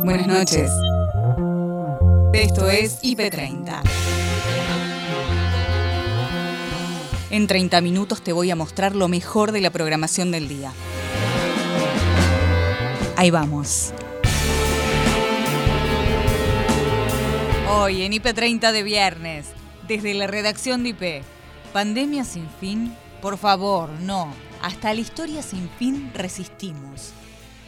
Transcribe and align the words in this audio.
Buenas 0.00 0.26
noches. 0.26 0.70
Esto 2.32 2.68
es 2.68 3.00
IP30. 3.02 3.82
En 7.30 7.46
30 7.46 7.80
minutos 7.80 8.22
te 8.22 8.32
voy 8.32 8.50
a 8.50 8.56
mostrar 8.56 8.96
lo 8.96 9.06
mejor 9.08 9.52
de 9.52 9.60
la 9.60 9.70
programación 9.70 10.32
del 10.32 10.48
día. 10.48 10.72
Ahí 13.16 13.30
vamos. 13.30 13.92
Hoy 17.70 18.02
en 18.02 18.12
IP30 18.12 18.72
de 18.72 18.82
viernes, 18.82 19.46
desde 19.86 20.14
la 20.14 20.26
redacción 20.26 20.82
de 20.82 20.88
IP, 20.88 21.24
Pandemia 21.72 22.24
sin 22.24 22.48
fin, 22.60 22.96
por 23.20 23.38
favor, 23.38 23.90
no. 24.00 24.32
Hasta 24.62 24.92
la 24.94 25.00
historia 25.00 25.42
sin 25.42 25.68
fin 25.78 26.10
resistimos 26.14 27.12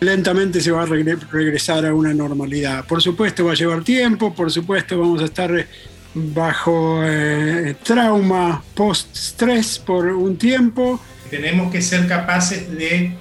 lentamente 0.05 0.61
se 0.61 0.71
va 0.71 0.82
a 0.82 0.86
regresar 0.86 1.87
a 1.87 1.95
una 1.95 2.15
normalidad. 2.15 2.84
Por 2.87 3.02
supuesto 3.02 3.45
va 3.45 3.52
a 3.52 3.55
llevar 3.55 3.83
tiempo, 3.83 4.34
por 4.34 4.51
supuesto 4.51 4.98
vamos 4.98 5.23
a 5.23 5.24
estar 5.24 5.56
eh, 5.59 5.66
bajo 6.15 7.02
eh, 7.05 7.74
trauma 7.83 8.62
post-stress 8.75 9.78
por 9.78 10.06
un 10.06 10.37
tiempo. 10.37 11.01
Tenemos 11.30 11.73
que 11.73 11.83
ser 11.83 12.06
capaces 12.06 12.70
de, 12.70 13.16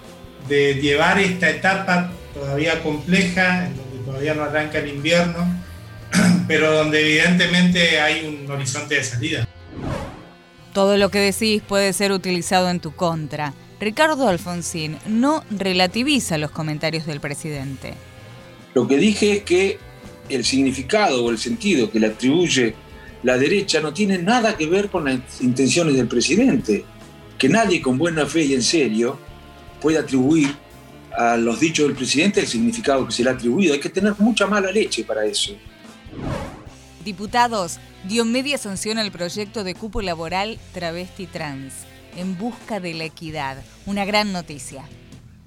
de, 0.47 0.75
llevar 0.75 1.19
esta 1.19 1.49
etapa 1.49 2.11
todavía 2.33 2.83
compleja, 2.83 3.65
en 3.67 3.75
donde 3.77 3.97
todavía 4.05 4.33
no 4.33 4.43
arranca 4.43 4.79
el 4.79 4.89
invierno, 4.89 5.47
pero 6.47 6.71
donde 6.73 7.01
evidentemente 7.01 7.99
hay 7.99 8.25
un 8.25 8.51
horizonte 8.51 8.95
de 8.95 9.03
salida. 9.03 9.47
Todo 10.73 10.97
lo 10.97 11.09
que 11.09 11.19
decís 11.19 11.61
puede 11.61 11.93
ser 11.93 12.11
utilizado 12.11 12.69
en 12.69 12.79
tu 12.79 12.91
contra. 12.95 13.53
Ricardo 13.83 14.29
Alfonsín 14.29 14.97
no 15.07 15.43
relativiza 15.51 16.37
los 16.37 16.51
comentarios 16.51 17.05
del 17.05 17.19
presidente. 17.19 17.93
Lo 18.73 18.87
que 18.87 18.97
dije 18.97 19.33
es 19.33 19.43
que 19.43 19.77
el 20.29 20.45
significado 20.45 21.25
o 21.25 21.29
el 21.29 21.37
sentido 21.37 21.91
que 21.91 21.99
le 21.99 22.07
atribuye 22.07 22.75
la 23.23 23.37
derecha 23.37 23.81
no 23.81 23.93
tiene 23.93 24.17
nada 24.17 24.55
que 24.55 24.67
ver 24.67 24.89
con 24.89 25.03
las 25.03 25.41
intenciones 25.41 25.95
del 25.95 26.07
presidente. 26.07 26.85
Que 27.37 27.49
nadie 27.49 27.81
con 27.81 27.97
buena 27.97 28.25
fe 28.25 28.43
y 28.43 28.53
en 28.53 28.63
serio 28.63 29.19
puede 29.81 29.97
atribuir 29.97 30.55
a 31.17 31.35
los 31.35 31.59
dichos 31.59 31.85
del 31.85 31.95
presidente 31.95 32.39
el 32.39 32.47
significado 32.47 33.05
que 33.05 33.11
se 33.11 33.23
le 33.23 33.31
ha 33.31 33.33
atribuido. 33.33 33.73
Hay 33.73 33.81
que 33.81 33.89
tener 33.89 34.13
mucha 34.17 34.47
mala 34.47 34.71
leche 34.71 35.03
para 35.03 35.25
eso. 35.25 35.57
Diputados, 37.03 37.79
dio 38.07 38.23
media 38.23 38.57
sanción 38.57 38.97
al 38.97 39.11
proyecto 39.11 39.65
de 39.65 39.75
cupo 39.75 40.01
laboral 40.01 40.57
travesti 40.73 41.27
trans 41.27 41.73
en 42.17 42.37
busca 42.37 42.79
de 42.79 42.93
la 42.93 43.05
equidad. 43.05 43.57
Una 43.85 44.05
gran 44.05 44.31
noticia. 44.31 44.83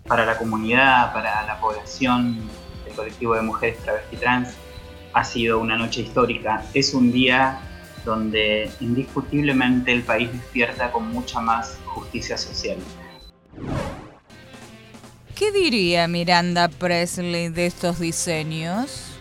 Para 0.07 0.25
la 0.25 0.39
comunidad, 0.39 1.13
para 1.13 1.45
la 1.47 1.61
población 1.61 2.39
del 2.85 2.95
colectivo 2.95 3.35
de 3.35 3.43
mujeres 3.43 3.79
travesti 3.83 4.17
trans, 4.17 4.55
ha 5.13 5.25
sido 5.25 5.59
una 5.59 5.77
noche 5.77 6.03
histórica. 6.03 6.65
Es 6.75 6.95
un 6.95 7.13
día 7.13 7.61
donde 8.05 8.71
indiscutiblemente 8.81 9.93
el 9.93 10.03
país 10.03 10.33
despierta 10.33 10.93
con 10.93 11.11
mucha 11.11 11.41
más 11.41 11.79
justicia 11.87 12.37
social. 12.37 12.79
¿Qué 15.35 15.53
diría 15.53 16.07
Miranda 16.07 16.69
Presley 16.69 17.49
de 17.49 17.67
estos 17.67 17.99
diseños? 17.99 19.19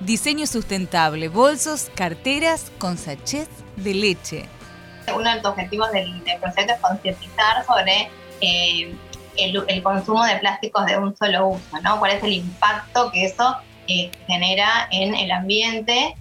Diseño 0.00 0.46
sustentable, 0.46 1.28
bolsos, 1.28 1.90
carteras 1.94 2.70
con 2.78 2.98
sachets 2.98 3.50
de 3.76 3.94
leche 3.94 4.55
uno 5.14 5.30
de 5.30 5.36
los 5.36 5.44
objetivos 5.44 5.90
del, 5.92 6.22
proyecto 6.40 6.72
es 6.72 6.80
concientizar 6.80 7.64
sobre 7.66 8.08
eh, 8.40 8.94
el, 9.36 9.82
consumo 9.82 10.24
de 10.24 10.36
plásticos 10.36 10.86
de 10.86 10.98
un 10.98 11.16
solo 11.16 11.48
uso, 11.48 11.80
¿no? 11.82 11.98
¿Cuál 11.98 12.12
es 12.12 12.22
el 12.22 12.32
impacto 12.32 13.10
que 13.10 13.26
eso 13.26 13.56
eh, 13.88 14.10
genera 14.26 14.88
en 14.90 15.14
el 15.14 15.30
ambiente? 15.30 16.16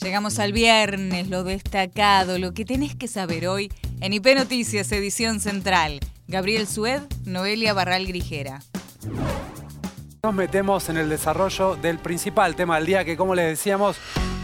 Llegamos 0.00 0.38
al 0.40 0.52
viernes, 0.52 1.28
lo 1.28 1.44
destacado, 1.44 2.38
lo 2.38 2.52
que 2.52 2.64
tenés 2.64 2.96
que 2.96 3.06
saber 3.06 3.46
hoy 3.46 3.72
en 4.00 4.12
IP 4.12 4.34
Noticias, 4.34 4.90
edición 4.90 5.38
central. 5.38 6.00
Gabriel 6.26 6.66
Sued, 6.66 7.02
Noelia 7.24 7.72
Barral 7.72 8.06
Grijera. 8.06 8.62
Nos 10.24 10.34
metemos 10.34 10.88
en 10.88 10.96
el 10.96 11.08
desarrollo 11.08 11.76
del 11.76 11.98
principal 11.98 12.56
tema 12.56 12.76
del 12.76 12.86
día, 12.86 13.04
que 13.04 13.16
como 13.16 13.34
les 13.34 13.46
decíamos, 13.46 13.96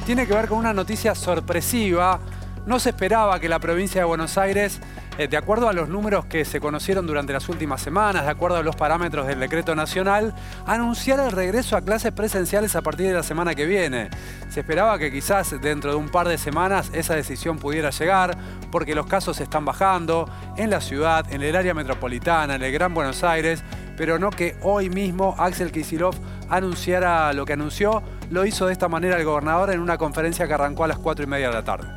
tiene 0.09 0.27
que 0.27 0.33
ver 0.33 0.49
con 0.49 0.57
una 0.57 0.73
noticia 0.73 1.15
sorpresiva. 1.15 2.19
No 2.65 2.81
se 2.81 2.89
esperaba 2.89 3.39
que 3.41 3.47
la 3.47 3.59
provincia 3.59 4.01
de 4.01 4.07
Buenos 4.07 4.39
Aires, 4.39 4.81
eh, 5.19 5.29
de 5.29 5.37
acuerdo 5.37 5.69
a 5.69 5.75
los 5.75 5.91
números 5.91 6.25
que 6.25 6.47
se 6.47 6.61
conocieron 6.61 7.07
durante 7.07 7.35
las 7.35 7.47
últimas 7.51 7.83
semanas, 7.83 8.25
de 8.25 8.31
acuerdo 8.31 8.57
a 8.57 8.63
los 8.63 8.75
parámetros 8.75 9.27
del 9.27 9.39
decreto 9.39 9.75
nacional, 9.75 10.35
anunciara 10.65 11.27
el 11.27 11.33
regreso 11.33 11.77
a 11.77 11.83
clases 11.83 12.13
presenciales 12.13 12.75
a 12.75 12.81
partir 12.81 13.09
de 13.09 13.13
la 13.13 13.23
semana 13.23 13.55
que 13.55 13.67
viene. 13.67 14.09
Se 14.49 14.61
esperaba 14.61 14.99
que 14.99 15.13
quizás 15.13 15.55
dentro 15.61 15.91
de 15.91 15.99
un 15.99 16.09
par 16.09 16.27
de 16.27 16.39
semanas 16.39 16.91
esa 16.95 17.15
decisión 17.15 17.59
pudiera 17.59 17.91
llegar, 17.91 18.35
porque 18.73 18.95
los 18.95 19.05
casos 19.05 19.39
están 19.43 19.67
bajando 19.67 20.27
en 20.57 20.71
la 20.71 20.81
ciudad, 20.81 21.31
en 21.31 21.43
el 21.43 21.55
área 21.55 21.75
metropolitana, 21.75 22.55
en 22.55 22.63
el 22.63 22.73
Gran 22.73 22.95
Buenos 22.95 23.23
Aires, 23.25 23.63
pero 23.99 24.19
no 24.19 24.31
que 24.31 24.57
hoy 24.63 24.89
mismo 24.89 25.35
Axel 25.37 25.71
Kisilov 25.71 26.15
anunciara 26.49 27.33
lo 27.33 27.45
que 27.45 27.55
anunció. 27.55 28.03
Lo 28.31 28.45
hizo 28.45 28.67
de 28.67 28.73
esta 28.73 28.89
manera 28.89 29.17
el 29.17 29.25
gobernador 29.25 29.71
en 29.71 29.81
una 29.81 29.99
conferencia 29.99 30.47
que 30.47 30.55
arrancó 30.55 30.85
a 30.85 30.89
las 30.89 30.99
4 30.99 31.25
y 31.25 31.27
media 31.27 31.49
de 31.49 31.55
la 31.55 31.65
tarde. 31.65 31.89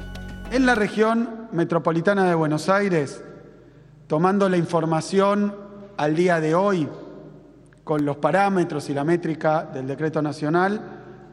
En 0.52 0.66
la 0.66 0.76
región 0.76 1.48
metropolitana 1.52 2.28
de 2.28 2.36
Buenos 2.36 2.70
Aires, 2.70 3.24
tomando 4.08 4.50
la 4.50 4.58
información 4.58 5.56
al 5.98 6.16
día 6.16 6.40
de 6.40 6.56
hoy, 6.56 6.88
con 7.84 8.06
los 8.06 8.18
parámetros 8.18 8.90
y 8.90 8.94
la 8.94 9.04
métrica 9.04 9.64
del 9.64 9.88
decreto 9.88 10.22
nacional, 10.22 10.82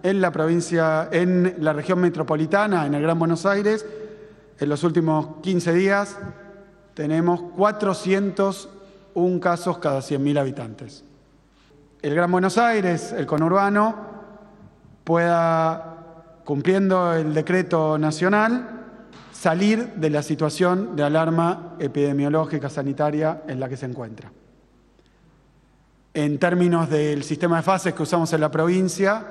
en 0.03 0.21
la 0.21 0.31
provincia, 0.31 1.09
en 1.11 1.57
la 1.59 1.73
región 1.73 2.01
metropolitana, 2.01 2.87
en 2.87 2.95
el 2.95 3.03
Gran 3.03 3.19
Buenos 3.19 3.45
Aires, 3.47 3.85
en 4.59 4.69
los 4.69 4.85
últimos 4.85 5.41
15 5.43 5.73
días 5.73 6.19
tenemos 6.95 7.41
401 7.57 9.41
casos 9.41 9.79
cada 9.79 10.01
100.000 10.01 10.39
habitantes 10.39 11.05
el 12.03 12.15
Gran 12.15 12.31
Buenos 12.31 12.59
Aires, 12.59 13.13
el 13.13 13.27
conurbano, 13.27 13.95
pueda, 15.05 16.43
cumpliendo 16.45 17.13
el 17.13 17.35
decreto 17.35 17.99
nacional, 17.99 18.87
salir 19.33 19.95
de 19.95 20.11
la 20.11 20.23
situación 20.23 20.97
de 20.97 21.03
alarma 21.03 21.75
epidemiológica 21.79 22.69
sanitaria 22.69 23.43
en 23.49 23.59
la 23.61 23.69
que 23.69 23.77
se 23.77 23.87
encuentra. 23.87 24.31
En 26.15 26.39
términos 26.39 26.89
del 26.89 27.23
sistema 27.25 27.59
de 27.59 27.63
fases 27.63 27.95
que 27.95 28.03
usamos 28.03 28.33
en 28.33 28.41
la 28.41 28.51
provincia, 28.51 29.25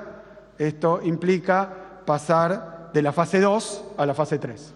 esto 0.58 1.00
implica 1.02 1.70
pasar 2.04 2.90
de 2.92 3.02
la 3.02 3.12
fase 3.12 3.40
2 3.40 3.84
a 3.98 4.06
la 4.06 4.14
fase 4.14 4.38
3. 4.38 4.74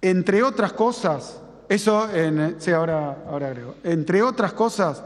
Entre 0.00 0.42
otras 0.42 0.72
cosas, 0.72 1.40
eso 1.68 2.10
en, 2.12 2.56
sí, 2.58 2.72
ahora, 2.72 3.24
ahora 3.28 3.48
agrego, 3.48 3.76
entre 3.84 4.22
otras 4.22 4.52
cosas, 4.52 5.02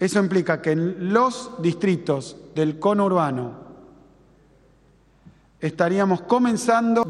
eso 0.00 0.18
implica 0.18 0.62
que 0.62 0.72
en 0.72 1.12
los 1.12 1.50
distritos 1.60 2.36
del 2.54 2.78
conurbano 2.78 3.52
estaríamos 5.60 6.22
comenzando 6.22 7.06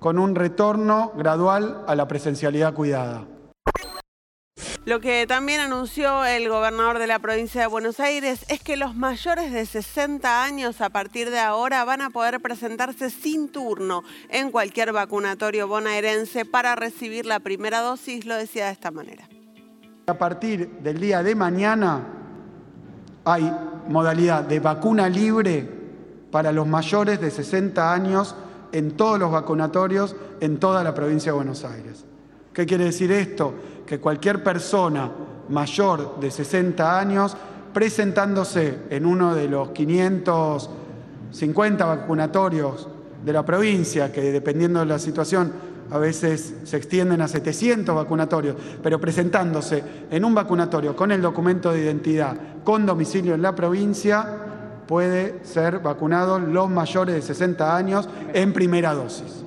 con 0.00 0.18
un 0.18 0.34
retorno 0.34 1.12
gradual 1.16 1.84
a 1.86 1.94
la 1.94 2.08
presencialidad 2.08 2.74
cuidada. 2.74 3.24
Lo 4.84 5.00
que 5.00 5.26
también 5.26 5.60
anunció 5.60 6.24
el 6.24 6.48
gobernador 6.48 6.98
de 6.98 7.06
la 7.06 7.18
provincia 7.20 7.60
de 7.60 7.66
Buenos 7.68 8.00
Aires 8.00 8.44
es 8.48 8.60
que 8.60 8.76
los 8.76 8.94
mayores 8.96 9.52
de 9.52 9.66
60 9.66 10.44
años 10.44 10.80
a 10.80 10.90
partir 10.90 11.30
de 11.30 11.40
ahora 11.40 11.84
van 11.84 12.02
a 12.02 12.10
poder 12.10 12.40
presentarse 12.40 13.10
sin 13.10 13.48
turno 13.48 14.02
en 14.28 14.50
cualquier 14.50 14.92
vacunatorio 14.92 15.68
bonaerense 15.68 16.44
para 16.44 16.74
recibir 16.74 17.26
la 17.26 17.40
primera 17.40 17.80
dosis, 17.80 18.26
lo 18.26 18.36
decía 18.36 18.66
de 18.66 18.72
esta 18.72 18.90
manera. 18.90 19.28
A 20.08 20.14
partir 20.14 20.70
del 20.84 21.00
día 21.00 21.20
de 21.20 21.34
mañana 21.34 22.00
hay 23.24 23.52
modalidad 23.88 24.44
de 24.44 24.60
vacuna 24.60 25.08
libre 25.08 25.68
para 26.30 26.52
los 26.52 26.64
mayores 26.64 27.20
de 27.20 27.28
60 27.28 27.92
años 27.92 28.36
en 28.70 28.92
todos 28.92 29.18
los 29.18 29.32
vacunatorios 29.32 30.14
en 30.38 30.58
toda 30.58 30.84
la 30.84 30.94
provincia 30.94 31.32
de 31.32 31.36
Buenos 31.36 31.64
Aires. 31.64 32.04
¿Qué 32.52 32.64
quiere 32.64 32.84
decir 32.84 33.10
esto? 33.10 33.52
Que 33.84 33.98
cualquier 33.98 34.44
persona 34.44 35.10
mayor 35.48 36.20
de 36.20 36.30
60 36.30 37.00
años 37.00 37.36
presentándose 37.74 38.82
en 38.90 39.06
uno 39.06 39.34
de 39.34 39.48
los 39.48 39.70
550 39.70 41.84
vacunatorios 41.84 42.88
de 43.24 43.32
la 43.32 43.44
provincia, 43.44 44.12
que 44.12 44.30
dependiendo 44.30 44.78
de 44.78 44.86
la 44.86 45.00
situación 45.00 45.52
a 45.90 45.98
veces 45.98 46.54
se 46.64 46.76
extienden 46.76 47.20
a 47.22 47.28
700 47.28 47.94
vacunatorios, 47.94 48.56
pero 48.82 49.00
presentándose 49.00 49.82
en 50.10 50.24
un 50.24 50.34
vacunatorio 50.34 50.96
con 50.96 51.12
el 51.12 51.22
documento 51.22 51.72
de 51.72 51.82
identidad, 51.82 52.36
con 52.64 52.84
domicilio 52.84 53.34
en 53.34 53.42
la 53.42 53.54
provincia, 53.54 54.26
puede 54.86 55.44
ser 55.44 55.80
vacunado 55.80 56.38
los 56.38 56.68
mayores 56.68 57.14
de 57.14 57.22
60 57.22 57.76
años 57.76 58.08
en 58.32 58.52
primera 58.52 58.94
dosis. 58.94 59.45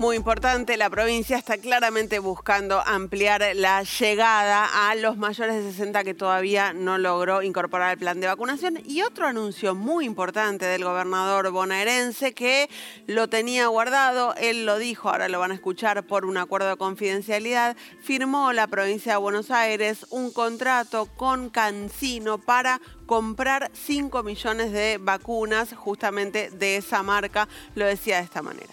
Muy 0.00 0.16
importante, 0.16 0.78
la 0.78 0.88
provincia 0.88 1.36
está 1.36 1.58
claramente 1.58 2.20
buscando 2.20 2.80
ampliar 2.86 3.42
la 3.54 3.82
llegada 3.82 4.88
a 4.88 4.94
los 4.94 5.18
mayores 5.18 5.56
de 5.56 5.72
60 5.72 6.04
que 6.04 6.14
todavía 6.14 6.72
no 6.72 6.96
logró 6.96 7.42
incorporar 7.42 7.92
el 7.92 7.98
plan 7.98 8.18
de 8.18 8.26
vacunación. 8.26 8.78
Y 8.86 9.02
otro 9.02 9.26
anuncio 9.26 9.74
muy 9.74 10.06
importante 10.06 10.64
del 10.64 10.84
gobernador 10.84 11.50
bonaerense 11.50 12.32
que 12.32 12.70
lo 13.06 13.28
tenía 13.28 13.66
guardado, 13.66 14.34
él 14.36 14.64
lo 14.64 14.78
dijo, 14.78 15.10
ahora 15.10 15.28
lo 15.28 15.38
van 15.38 15.50
a 15.50 15.56
escuchar 15.56 16.02
por 16.04 16.24
un 16.24 16.38
acuerdo 16.38 16.70
de 16.70 16.76
confidencialidad, 16.76 17.76
firmó 18.02 18.54
la 18.54 18.68
provincia 18.68 19.12
de 19.12 19.18
Buenos 19.18 19.50
Aires 19.50 20.06
un 20.08 20.32
contrato 20.32 21.10
con 21.14 21.50
Cancino 21.50 22.38
para 22.38 22.80
comprar 23.04 23.70
5 23.74 24.22
millones 24.22 24.72
de 24.72 24.96
vacunas 24.98 25.74
justamente 25.74 26.48
de 26.48 26.76
esa 26.76 27.02
marca, 27.02 27.48
lo 27.74 27.84
decía 27.84 28.16
de 28.16 28.24
esta 28.24 28.40
manera 28.40 28.72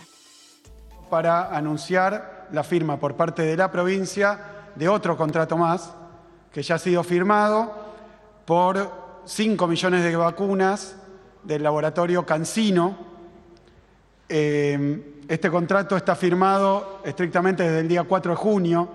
para 1.09 1.55
anunciar 1.55 2.47
la 2.51 2.63
firma 2.63 2.99
por 2.99 3.15
parte 3.15 3.43
de 3.43 3.57
la 3.57 3.71
provincia 3.71 4.39
de 4.75 4.87
otro 4.87 5.17
contrato 5.17 5.57
más 5.57 5.93
que 6.51 6.63
ya 6.63 6.75
ha 6.75 6.79
sido 6.79 7.03
firmado 7.03 7.71
por 8.45 9.21
5 9.25 9.67
millones 9.67 10.03
de 10.03 10.15
vacunas 10.15 10.95
del 11.43 11.63
laboratorio 11.63 12.25
Cancino. 12.25 12.97
Eh, 14.29 15.23
este 15.27 15.51
contrato 15.51 15.97
está 15.97 16.15
firmado 16.15 17.01
estrictamente 17.03 17.63
desde 17.63 17.81
el 17.81 17.87
día 17.87 18.03
4 18.03 18.31
de 18.31 18.37
junio, 18.37 18.89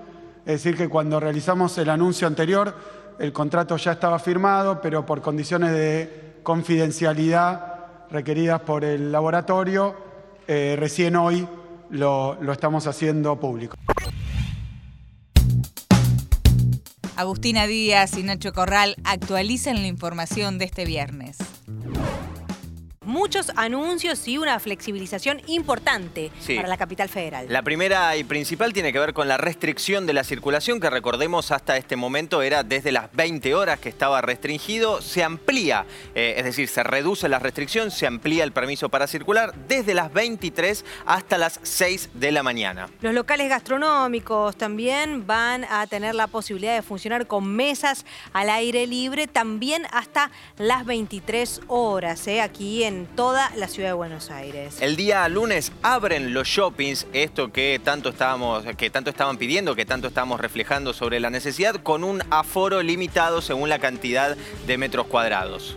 es 0.46 0.62
decir, 0.62 0.76
que 0.76 0.88
cuando 0.88 1.20
realizamos 1.20 1.76
el 1.78 1.90
anuncio 1.90 2.26
anterior, 2.26 2.74
el 3.18 3.32
contrato 3.32 3.76
ya 3.76 3.92
estaba 3.92 4.18
firmado, 4.18 4.80
pero 4.80 5.04
por 5.04 5.20
condiciones 5.20 5.72
de 5.72 6.40
confidencialidad 6.42 8.08
requeridas 8.10 8.60
por 8.62 8.84
el 8.84 9.12
laboratorio, 9.12 9.94
eh, 10.48 10.76
recién 10.78 11.16
hoy 11.16 11.46
lo, 11.92 12.52
estamos 12.52 12.86
haciendo 12.86 13.38
público. 13.38 13.76
Agustina 17.16 17.66
Díaz 17.66 18.16
y 18.16 18.22
Nacho 18.22 18.52
Corral 18.52 18.96
actualizan 19.04 19.82
la 19.82 19.86
información 19.86 20.58
de 20.58 20.64
este 20.64 20.84
viernes 20.84 21.36
muchos 23.04 23.50
anuncios 23.56 24.26
y 24.28 24.38
una 24.38 24.58
flexibilización 24.60 25.40
importante 25.46 26.30
para 26.54 26.68
la 26.68 26.76
capital 26.76 27.08
federal. 27.08 27.46
La 27.48 27.62
primera 27.62 28.16
y 28.16 28.24
principal 28.24 28.72
tiene 28.72 28.92
que 28.92 28.98
ver 28.98 29.12
con 29.12 29.28
la 29.28 29.36
restricción 29.36 30.06
de 30.06 30.12
la 30.12 30.24
circulación, 30.24 30.80
que 30.80 30.90
recordemos 30.90 31.50
hasta 31.50 31.76
este 31.76 31.96
momento 31.96 32.42
era 32.42 32.62
desde 32.62 32.92
las 32.92 33.12
20 33.12 33.54
horas 33.54 33.80
que 33.80 33.88
estaba 33.88 34.20
restringido, 34.20 35.00
se 35.02 35.22
amplía, 35.22 35.86
eh, 36.14 36.34
es 36.36 36.44
decir, 36.44 36.68
se 36.68 36.82
reduce 36.82 37.28
la 37.28 37.38
restricción, 37.38 37.90
se 37.90 38.06
amplía 38.06 38.44
el 38.44 38.52
permiso 38.52 38.88
para 38.88 39.06
circular 39.06 39.54
desde 39.68 39.94
las 39.94 40.12
23 40.12 40.84
hasta 41.06 41.38
las 41.38 41.60
6 41.62 42.10
de 42.14 42.32
la 42.32 42.42
mañana. 42.42 42.88
Los 43.00 43.14
locales 43.14 43.48
gastronómicos 43.48 44.56
también 44.56 45.26
van 45.26 45.64
a 45.64 45.86
tener 45.86 46.14
la 46.14 46.26
posibilidad 46.26 46.74
de 46.74 46.82
funcionar 46.82 47.26
con 47.26 47.46
mesas 47.46 48.04
al 48.32 48.50
aire 48.50 48.86
libre, 48.86 49.26
también 49.26 49.86
hasta 49.92 50.30
las 50.58 50.84
23 50.84 51.62
horas, 51.68 52.26
¿eh? 52.26 52.40
aquí 52.40 52.84
en 52.84 52.91
toda 53.16 53.50
la 53.56 53.68
ciudad 53.68 53.90
de 53.90 53.94
Buenos 53.94 54.30
Aires. 54.30 54.76
El 54.80 54.96
día 54.96 55.28
lunes 55.28 55.72
abren 55.82 56.34
los 56.34 56.48
shoppings, 56.48 57.06
esto 57.12 57.52
que 57.52 57.80
tanto, 57.82 58.10
estábamos, 58.10 58.64
que 58.76 58.90
tanto 58.90 59.10
estaban 59.10 59.36
pidiendo, 59.36 59.74
que 59.74 59.86
tanto 59.86 60.08
estamos 60.08 60.40
reflejando 60.40 60.92
sobre 60.92 61.20
la 61.20 61.30
necesidad, 61.30 61.76
con 61.76 62.04
un 62.04 62.22
aforo 62.30 62.82
limitado 62.82 63.40
según 63.42 63.68
la 63.68 63.78
cantidad 63.78 64.36
de 64.66 64.78
metros 64.78 65.06
cuadrados. 65.06 65.76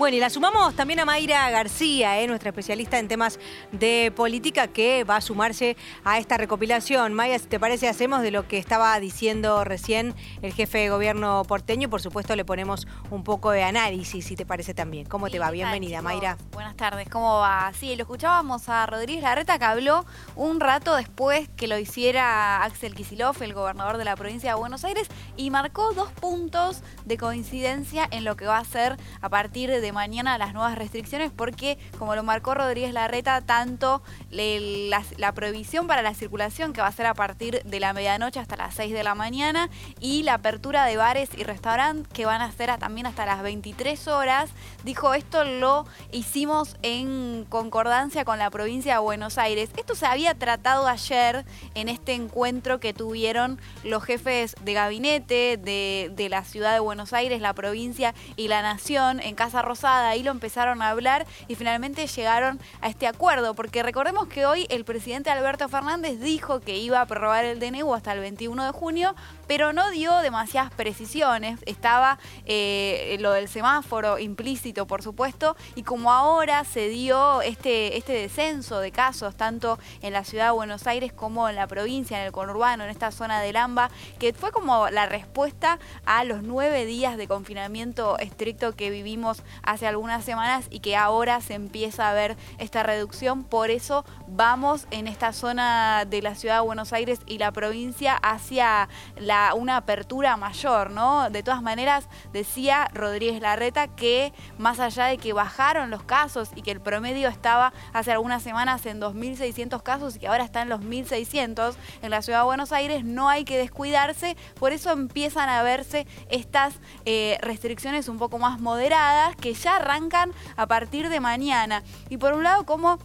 Bueno, 0.00 0.16
y 0.16 0.20
la 0.20 0.30
sumamos 0.30 0.74
también 0.74 0.98
a 1.00 1.04
Mayra 1.04 1.50
García, 1.50 2.18
eh, 2.22 2.26
nuestra 2.26 2.48
especialista 2.48 2.98
en 2.98 3.06
temas 3.06 3.38
de 3.70 4.10
política, 4.16 4.66
que 4.66 5.04
va 5.04 5.16
a 5.16 5.20
sumarse 5.20 5.76
a 6.04 6.16
esta 6.16 6.38
recopilación. 6.38 7.12
Maya, 7.12 7.38
si 7.38 7.48
te 7.48 7.60
parece, 7.60 7.86
hacemos 7.86 8.22
de 8.22 8.30
lo 8.30 8.48
que 8.48 8.56
estaba 8.56 8.98
diciendo 8.98 9.62
recién 9.62 10.14
el 10.40 10.54
jefe 10.54 10.78
de 10.78 10.88
gobierno 10.88 11.42
porteño. 11.46 11.90
Por 11.90 12.00
supuesto, 12.00 12.34
le 12.34 12.46
ponemos 12.46 12.86
un 13.10 13.24
poco 13.24 13.50
de 13.50 13.62
análisis, 13.62 14.24
si 14.24 14.36
te 14.36 14.46
parece 14.46 14.72
también. 14.72 15.04
¿Cómo 15.04 15.28
te 15.28 15.38
va? 15.38 15.50
Bienvenida, 15.50 16.00
Mayra. 16.00 16.38
Buenas 16.52 16.76
tardes, 16.76 17.06
¿cómo 17.10 17.36
va? 17.40 17.70
Sí, 17.78 17.94
lo 17.94 18.04
escuchábamos 18.04 18.70
a 18.70 18.86
Rodríguez 18.86 19.22
Larreta, 19.22 19.58
que 19.58 19.66
habló 19.66 20.06
un 20.34 20.60
rato 20.60 20.96
después 20.96 21.50
que 21.58 21.68
lo 21.68 21.78
hiciera 21.78 22.64
Axel 22.64 22.94
Kisilov, 22.94 23.42
el 23.42 23.52
gobernador 23.52 23.98
de 23.98 24.06
la 24.06 24.16
provincia 24.16 24.54
de 24.54 24.58
Buenos 24.58 24.82
Aires, 24.82 25.08
y 25.36 25.50
marcó 25.50 25.92
dos 25.92 26.10
puntos 26.12 26.82
de 27.04 27.18
coincidencia 27.18 28.08
en 28.10 28.24
lo 28.24 28.34
que 28.38 28.46
va 28.46 28.56
a 28.56 28.64
ser 28.64 28.96
a 29.20 29.28
partir 29.28 29.68
de 29.68 29.89
mañana 29.92 30.38
las 30.38 30.54
nuevas 30.54 30.76
restricciones 30.76 31.30
porque, 31.34 31.78
como 31.98 32.14
lo 32.14 32.22
marcó 32.22 32.54
Rodríguez 32.54 32.92
Larreta, 32.92 33.40
tanto 33.40 34.02
la, 34.30 35.32
prohibición 35.32 35.86
para 35.86 36.02
la 36.02 36.14
circulación, 36.14 36.72
que 36.72 36.80
va 36.80 36.88
a 36.88 36.92
ser 36.92 37.06
a 37.06 37.14
partir 37.14 37.62
de 37.64 37.80
la 37.80 37.92
medianoche 37.92 38.40
hasta 38.40 38.56
las 38.56 38.74
6 38.74 38.92
de 38.92 39.04
la 39.04 39.14
mañana, 39.14 39.70
y 40.00 40.22
la 40.22 40.34
apertura 40.34 40.84
de 40.84 40.96
bares 40.96 41.30
y 41.36 41.44
restaurantes, 41.44 42.12
que 42.12 42.26
van 42.26 42.40
a 42.42 42.50
ser 42.52 42.70
también 42.78 43.06
hasta 43.06 43.26
las 43.26 43.42
23 43.42 44.08
horas, 44.08 44.50
dijo 44.84 45.14
esto 45.14 45.44
lo 45.44 45.86
hicimos 46.12 46.76
en 46.82 47.46
concordancia 47.48 48.24
con 48.24 48.38
la 48.38 48.50
provincia 48.50 48.94
de 48.94 49.00
Buenos 49.00 49.38
Aires. 49.38 49.70
Esto 49.76 49.94
se 49.94 50.06
había 50.06 50.34
tratado 50.34 50.86
ayer 50.86 51.44
en 51.74 51.88
este 51.88 52.12
encuentro 52.12 52.80
que 52.80 52.92
tuvieron 52.92 53.58
los 53.82 54.04
jefes 54.04 54.54
de 54.62 54.74
gabinete 54.74 55.56
de, 55.56 56.12
de 56.14 56.28
la 56.28 56.44
ciudad 56.44 56.74
de 56.74 56.80
Buenos 56.80 57.12
Aires, 57.12 57.40
la 57.40 57.54
provincia 57.54 58.14
y 58.36 58.48
la 58.48 58.62
nación 58.62 59.20
en 59.20 59.34
Casa 59.34 59.62
Rosa 59.62 59.79
ahí 59.84 60.22
lo 60.22 60.30
empezaron 60.30 60.82
a 60.82 60.90
hablar 60.90 61.26
y 61.48 61.54
finalmente 61.54 62.06
llegaron 62.06 62.60
a 62.80 62.88
este 62.88 63.06
acuerdo, 63.06 63.54
porque 63.54 63.82
recordemos 63.82 64.28
que 64.28 64.46
hoy 64.46 64.66
el 64.70 64.84
presidente 64.84 65.30
Alberto 65.30 65.68
Fernández 65.68 66.20
dijo 66.20 66.60
que 66.60 66.78
iba 66.78 67.00
a 67.00 67.06
prorrogar 67.06 67.44
el 67.44 67.60
DNU 67.60 67.94
hasta 67.94 68.12
el 68.12 68.20
21 68.20 68.64
de 68.66 68.72
junio, 68.72 69.14
pero 69.50 69.72
no 69.72 69.90
dio 69.90 70.16
demasiadas 70.18 70.70
precisiones, 70.72 71.58
estaba 71.66 72.20
eh, 72.46 73.16
lo 73.18 73.32
del 73.32 73.48
semáforo 73.48 74.20
implícito, 74.20 74.86
por 74.86 75.02
supuesto, 75.02 75.56
y 75.74 75.82
como 75.82 76.12
ahora 76.12 76.62
se 76.62 76.88
dio 76.88 77.42
este, 77.42 77.96
este 77.96 78.12
descenso 78.12 78.78
de 78.78 78.92
casos, 78.92 79.34
tanto 79.34 79.80
en 80.02 80.12
la 80.12 80.22
ciudad 80.22 80.44
de 80.44 80.50
Buenos 80.52 80.86
Aires 80.86 81.12
como 81.12 81.48
en 81.48 81.56
la 81.56 81.66
provincia, 81.66 82.20
en 82.20 82.26
el 82.26 82.30
conurbano, 82.30 82.84
en 82.84 82.90
esta 82.90 83.10
zona 83.10 83.40
del 83.40 83.56
AMBA, 83.56 83.90
que 84.20 84.32
fue 84.32 84.52
como 84.52 84.88
la 84.88 85.06
respuesta 85.06 85.80
a 86.04 86.22
los 86.22 86.44
nueve 86.44 86.84
días 86.84 87.16
de 87.16 87.26
confinamiento 87.26 88.20
estricto 88.20 88.76
que 88.76 88.90
vivimos 88.90 89.42
hace 89.64 89.88
algunas 89.88 90.24
semanas 90.24 90.66
y 90.70 90.78
que 90.78 90.94
ahora 90.94 91.40
se 91.40 91.54
empieza 91.54 92.08
a 92.08 92.14
ver 92.14 92.36
esta 92.58 92.84
reducción. 92.84 93.42
Por 93.42 93.72
eso 93.72 94.04
vamos 94.28 94.86
en 94.92 95.08
esta 95.08 95.32
zona 95.32 96.04
de 96.04 96.22
la 96.22 96.36
ciudad 96.36 96.60
de 96.60 96.66
Buenos 96.66 96.92
Aires 96.92 97.18
y 97.26 97.38
la 97.38 97.50
provincia 97.50 98.14
hacia 98.14 98.88
la, 99.16 99.39
una 99.56 99.76
apertura 99.76 100.36
mayor, 100.36 100.90
¿no? 100.90 101.30
De 101.30 101.42
todas 101.42 101.62
maneras, 101.62 102.08
decía 102.32 102.88
Rodríguez 102.92 103.40
Larreta 103.40 103.88
que 103.88 104.32
más 104.58 104.80
allá 104.80 105.06
de 105.06 105.18
que 105.18 105.32
bajaron 105.32 105.90
los 105.90 106.02
casos 106.02 106.50
y 106.54 106.62
que 106.62 106.70
el 106.70 106.80
promedio 106.80 107.28
estaba 107.28 107.72
hace 107.92 108.12
algunas 108.12 108.42
semanas 108.42 108.86
en 108.86 109.00
2.600 109.00 109.82
casos 109.82 110.16
y 110.16 110.18
que 110.20 110.28
ahora 110.28 110.44
está 110.44 110.62
en 110.62 110.68
los 110.68 110.80
1.600 110.80 111.74
en 112.02 112.10
la 112.10 112.22
ciudad 112.22 112.40
de 112.40 112.44
Buenos 112.44 112.72
Aires, 112.72 113.04
no 113.04 113.28
hay 113.28 113.44
que 113.44 113.58
descuidarse, 113.58 114.36
por 114.58 114.72
eso 114.72 114.90
empiezan 114.90 115.48
a 115.48 115.62
verse 115.62 116.06
estas 116.28 116.74
eh, 117.04 117.38
restricciones 117.40 118.08
un 118.08 118.18
poco 118.18 118.38
más 118.38 118.60
moderadas 118.60 119.36
que 119.36 119.54
ya 119.54 119.76
arrancan 119.76 120.32
a 120.56 120.66
partir 120.66 121.08
de 121.08 121.20
mañana. 121.20 121.82
Y 122.08 122.16
por 122.16 122.32
un 122.34 122.42
lado, 122.42 122.64
como 122.64 122.98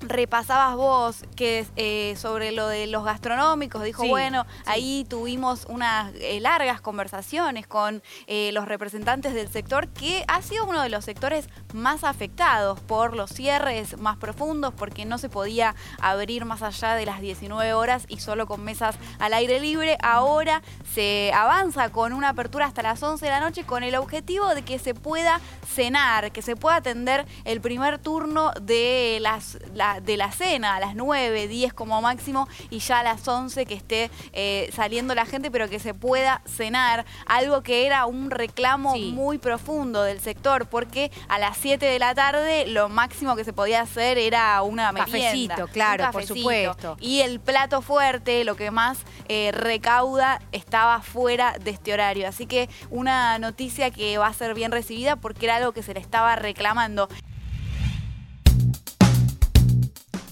repasabas 0.00 0.76
vos 0.76 1.24
que 1.36 1.66
eh, 1.76 2.14
sobre 2.16 2.52
lo 2.52 2.68
de 2.68 2.86
los 2.86 3.04
gastronómicos, 3.04 3.82
dijo, 3.82 4.06
bueno, 4.06 4.46
ahí 4.66 5.06
tuvimos 5.08 5.66
unas 5.68 6.12
eh, 6.16 6.40
largas 6.40 6.80
conversaciones 6.80 7.66
con 7.66 8.02
eh, 8.26 8.50
los 8.52 8.66
representantes 8.66 9.34
del 9.34 9.48
sector, 9.48 9.88
que 9.88 10.24
ha 10.28 10.42
sido 10.42 10.66
uno 10.66 10.82
de 10.82 10.88
los 10.88 11.04
sectores 11.04 11.48
más 11.72 12.04
afectados 12.04 12.80
por 12.80 13.16
los 13.16 13.30
cierres 13.30 13.98
más 13.98 14.16
profundos, 14.16 14.74
porque 14.74 15.04
no 15.04 15.18
se 15.18 15.28
podía 15.28 15.74
abrir 16.00 16.44
más 16.44 16.62
allá 16.62 16.94
de 16.94 17.06
las 17.06 17.20
19 17.20 17.74
horas 17.74 18.04
y 18.08 18.20
solo 18.20 18.46
con 18.46 18.62
mesas 18.62 18.96
al 19.18 19.34
aire 19.34 19.60
libre. 19.60 19.96
Ahora 20.02 20.62
se 20.92 21.32
avanza 21.34 21.90
con 21.90 22.12
una 22.12 22.30
apertura 22.30 22.66
hasta 22.66 22.82
las 22.82 23.02
11 23.02 23.24
de 23.24 23.30
la 23.30 23.40
noche 23.40 23.64
con 23.64 23.82
el 23.82 23.94
objetivo 23.96 24.54
de 24.54 24.62
que 24.62 24.78
se 24.78 24.94
pueda 24.94 25.40
cenar, 25.66 26.32
que 26.32 26.42
se 26.42 26.56
pueda 26.56 26.76
atender 26.76 27.26
el 27.44 27.60
primer 27.60 27.98
turno 27.98 28.52
de 28.60 29.18
las 29.20 29.58
de 30.00 30.16
la 30.16 30.30
cena 30.32 30.76
a 30.76 30.80
las 30.80 30.94
9, 30.94 31.48
10 31.48 31.72
como 31.74 32.00
máximo 32.02 32.48
y 32.70 32.78
ya 32.78 33.00
a 33.00 33.02
las 33.02 33.26
11 33.26 33.66
que 33.66 33.74
esté 33.74 34.10
eh, 34.32 34.70
saliendo 34.74 35.14
la 35.14 35.26
gente, 35.26 35.50
pero 35.50 35.68
que 35.68 35.78
se 35.78 35.94
pueda 35.94 36.42
cenar. 36.46 37.04
Algo 37.26 37.62
que 37.62 37.86
era 37.86 38.06
un 38.06 38.30
reclamo 38.30 38.96
muy 38.96 39.38
profundo 39.38 40.02
del 40.02 40.20
sector, 40.20 40.66
porque 40.66 41.10
a 41.28 41.38
las 41.38 41.56
7 41.58 41.84
de 41.84 41.98
la 41.98 42.14
tarde 42.14 42.66
lo 42.66 42.88
máximo 42.88 43.36
que 43.36 43.44
se 43.44 43.52
podía 43.52 43.80
hacer 43.80 44.18
era 44.18 44.62
una 44.62 44.92
merienda. 44.92 45.56
Cafecito, 45.56 45.66
claro, 45.68 46.10
por 46.12 46.24
supuesto. 46.26 46.96
Y 47.00 47.20
el 47.20 47.40
plato 47.40 47.82
fuerte, 47.82 48.44
lo 48.44 48.56
que 48.56 48.70
más 48.70 48.98
eh, 49.28 49.50
recauda, 49.52 50.40
estaba 50.52 51.00
fuera 51.00 51.56
de 51.58 51.70
este 51.70 51.92
horario. 51.92 52.28
Así 52.28 52.46
que 52.46 52.68
una 52.90 53.38
noticia 53.38 53.90
que 53.90 54.18
va 54.18 54.26
a 54.26 54.32
ser 54.32 54.54
bien 54.54 54.72
recibida 54.72 55.16
porque 55.16 55.46
era 55.46 55.56
algo 55.56 55.72
que 55.72 55.82
se 55.82 55.94
le 55.94 56.00
estaba 56.00 56.36
reclamando. 56.36 57.08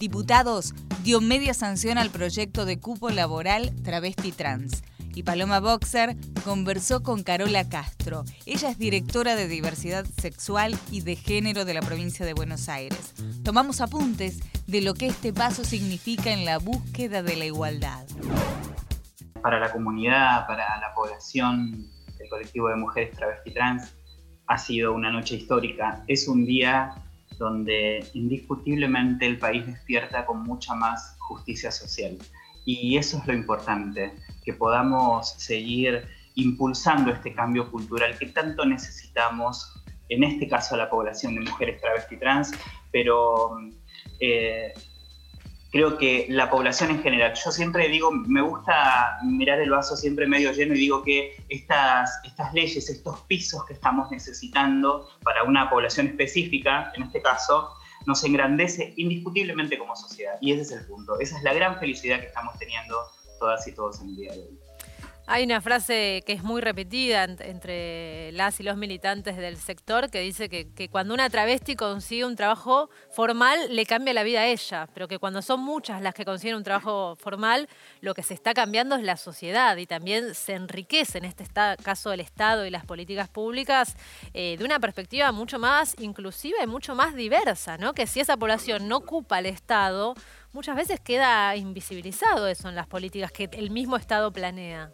Diputados 0.03 0.75
dio 1.05 1.21
media 1.21 1.55
sanción 1.55 1.97
al 1.97 2.11
proyecto 2.11 2.65
de 2.65 2.81
cupo 2.81 3.11
laboral 3.11 3.73
travesti 3.85 4.33
trans. 4.33 4.83
Y 5.15 5.23
Paloma 5.23 5.61
Boxer 5.61 6.17
conversó 6.45 7.05
con 7.05 7.23
Carola 7.23 7.69
Castro. 7.69 8.25
Ella 8.45 8.71
es 8.71 8.79
directora 8.79 9.37
de 9.37 9.47
diversidad 9.47 10.05
sexual 10.21 10.77
y 10.91 11.03
de 11.03 11.15
género 11.15 11.65
de 11.65 11.75
la 11.75 11.83
provincia 11.83 12.27
de 12.27 12.35
Buenos 12.35 12.69
Aires. 12.69 13.15
Tomamos 13.45 13.81
apuntes 13.81 14.41
de 14.67 14.81
lo 14.81 14.95
que 14.95 15.07
este 15.07 15.33
paso 15.33 15.63
significa 15.63 16.33
en 16.33 16.45
la 16.45 16.59
búsqueda 16.59 17.23
de 17.23 17.37
la 17.37 17.45
igualdad. 17.45 18.05
Para 19.41 19.61
la 19.61 19.71
comunidad, 19.71 20.49
para 20.49 20.81
la 20.81 20.93
población 20.97 21.87
del 22.19 22.29
colectivo 22.29 22.71
de 22.71 22.75
mujeres 22.75 23.15
travesti 23.15 23.55
trans, 23.55 23.95
ha 24.49 24.59
sido 24.59 24.95
una 24.95 25.13
noche 25.13 25.37
histórica. 25.37 26.03
Es 26.09 26.27
un 26.27 26.45
día 26.45 26.93
donde 27.43 28.07
indiscutiblemente 28.15 29.27
el 29.27 29.37
país 29.39 29.67
despierta 29.67 30.25
con 30.25 30.45
mucha 30.45 30.75
más 30.75 31.17
justicia 31.19 31.73
social. 31.73 32.17
Y 32.65 32.97
eso 32.97 33.19
es 33.19 33.27
lo 33.27 33.35
importante, 33.35 34.13
que 34.45 34.53
podamos 34.53 35.31
seguir 35.31 36.07
impulsando 36.37 37.11
este 37.11 37.35
cambio 37.35 37.69
cultural 37.71 38.17
que 38.17 38.27
tanto 38.27 38.65
necesitamos, 38.65 39.75
en 40.09 40.23
este 40.23 40.49
caso 40.49 40.77
a 40.77 40.79
la 40.79 40.89
población 40.89 41.35
de 41.35 41.41
mujeres 41.41 41.81
travesti 41.81 42.17
trans, 42.17 42.53
pero 42.93 43.59
eh, 44.21 44.73
creo 45.73 45.97
que 45.97 46.27
la 46.29 46.51
población 46.51 46.91
en 46.91 47.03
general, 47.03 47.33
yo 47.35 47.51
siempre 47.51 47.89
digo, 47.89 48.11
me 48.13 48.43
gusta 48.43 49.19
mirar 49.25 49.59
el 49.59 49.71
vaso 49.71 49.97
siempre 49.97 50.27
medio 50.27 50.53
lleno 50.53 50.75
y 50.75 50.79
digo 50.79 51.03
que 51.03 51.35
estas, 51.49 52.21
estas 52.25 52.53
leyes, 52.53 52.91
estos 52.91 53.21
pisos 53.23 53.65
que 53.65 53.73
estamos 53.73 54.11
necesitando 54.11 55.09
para 55.25 55.43
una 55.45 55.71
población 55.71 56.09
específica, 56.09 56.93
en 56.95 57.05
este 57.05 57.23
caso, 57.23 57.71
nos 58.07 58.23
engrandece 58.23 58.93
indiscutiblemente 58.97 59.79
como 59.79 59.97
sociedad. 59.97 60.35
Y 60.43 60.53
ese 60.53 60.63
es 60.63 60.73
el 60.73 60.87
punto. 60.87 61.19
Esa 61.19 61.39
es 61.39 61.43
la 61.43 61.55
gran 61.55 61.79
felicidad 61.79 62.21
que 62.21 62.27
estamos 62.27 62.59
teniendo 62.59 62.97
todas 63.41 63.67
y 63.67 63.73
todos 63.73 64.01
en 64.03 64.11
el 64.11 64.17
día 64.17 64.33
de 64.33 64.41
hoy. 64.41 64.62
Hay 65.25 65.45
una 65.45 65.61
frase 65.61 66.25
que 66.27 66.33
es 66.33 66.43
muy 66.43 66.61
repetida 66.61 67.23
entre 67.23 68.33
las 68.33 68.59
y 68.59 68.65
los 68.65 68.77
militantes 68.77 69.37
del 69.37 69.57
sector 69.57 70.11
que 70.11 70.21
dice 70.21 70.49
que, 70.49 70.89
cuando 70.91 71.15
una 71.15 71.31
travesti 71.31 71.77
consigue 71.77 72.25
un 72.25 72.35
trabajo 72.35 72.91
formal 73.11 73.59
le 73.71 73.87
cambia 73.87 74.13
la 74.15 74.25
vida 74.25 74.41
a 74.41 74.47
ella, 74.47 74.89
pero 74.93 75.07
que 75.07 75.21
cuando 75.21 75.41
son 75.41 75.61
muchas 75.61 76.03
las 76.03 76.15
que 76.15 76.25
consiguen 76.25 76.57
un 76.57 76.65
trabajo 76.65 77.15
formal, 77.17 77.69
lo 78.01 78.15
que 78.15 78.25
se 78.25 78.35
está 78.35 78.53
cambiando 78.53 78.97
es 78.97 79.05
la 79.05 79.17
sociedad 79.17 79.77
y 79.77 79.87
también 79.87 80.35
se 80.35 80.55
enriquece 80.55 81.19
en 81.19 81.25
este 81.25 81.47
caso 81.83 82.13
el 82.13 82.21
Estado 82.21 82.67
y 82.67 82.71
las 82.71 82.85
políticas 82.85 83.29
públicas 83.29 83.97
eh, 84.35 84.57
de 84.59 84.65
una 84.65 84.81
perspectiva 84.81 85.31
mucho 85.31 85.61
más 85.61 85.95
inclusiva 86.01 86.59
y 86.65 86.67
mucho 86.67 86.97
más 86.97 87.15
diversa, 87.15 87.79
¿no? 87.79 87.95
Que 87.95 88.09
si 88.09 88.19
esa 88.19 88.37
población 88.37 88.89
no 88.89 88.97
ocupa 88.97 89.39
el 89.39 89.47
Estado, 89.47 90.15
muchas 90.53 90.75
veces 90.75 90.99
queda 90.99 91.55
invisibilizado 91.55 92.49
eso 92.49 92.69
en 92.69 92.75
las 92.75 92.89
políticas 92.89 93.31
que 93.31 93.49
el 93.53 93.71
mismo 93.71 93.97
Estado 93.97 94.33
planea. 94.33 94.91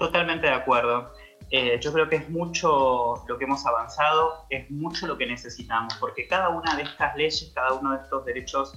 Totalmente 0.00 0.46
de 0.46 0.54
acuerdo. 0.54 1.12
Eh, 1.50 1.78
yo 1.78 1.92
creo 1.92 2.08
que 2.08 2.16
es 2.16 2.30
mucho 2.30 3.22
lo 3.28 3.36
que 3.36 3.44
hemos 3.44 3.66
avanzado, 3.66 4.46
es 4.48 4.70
mucho 4.70 5.06
lo 5.06 5.18
que 5.18 5.26
necesitamos, 5.26 5.94
porque 6.00 6.26
cada 6.26 6.48
una 6.48 6.74
de 6.74 6.84
estas 6.84 7.14
leyes, 7.16 7.52
cada 7.54 7.74
uno 7.74 7.92
de 7.92 8.02
estos 8.02 8.24
derechos 8.24 8.72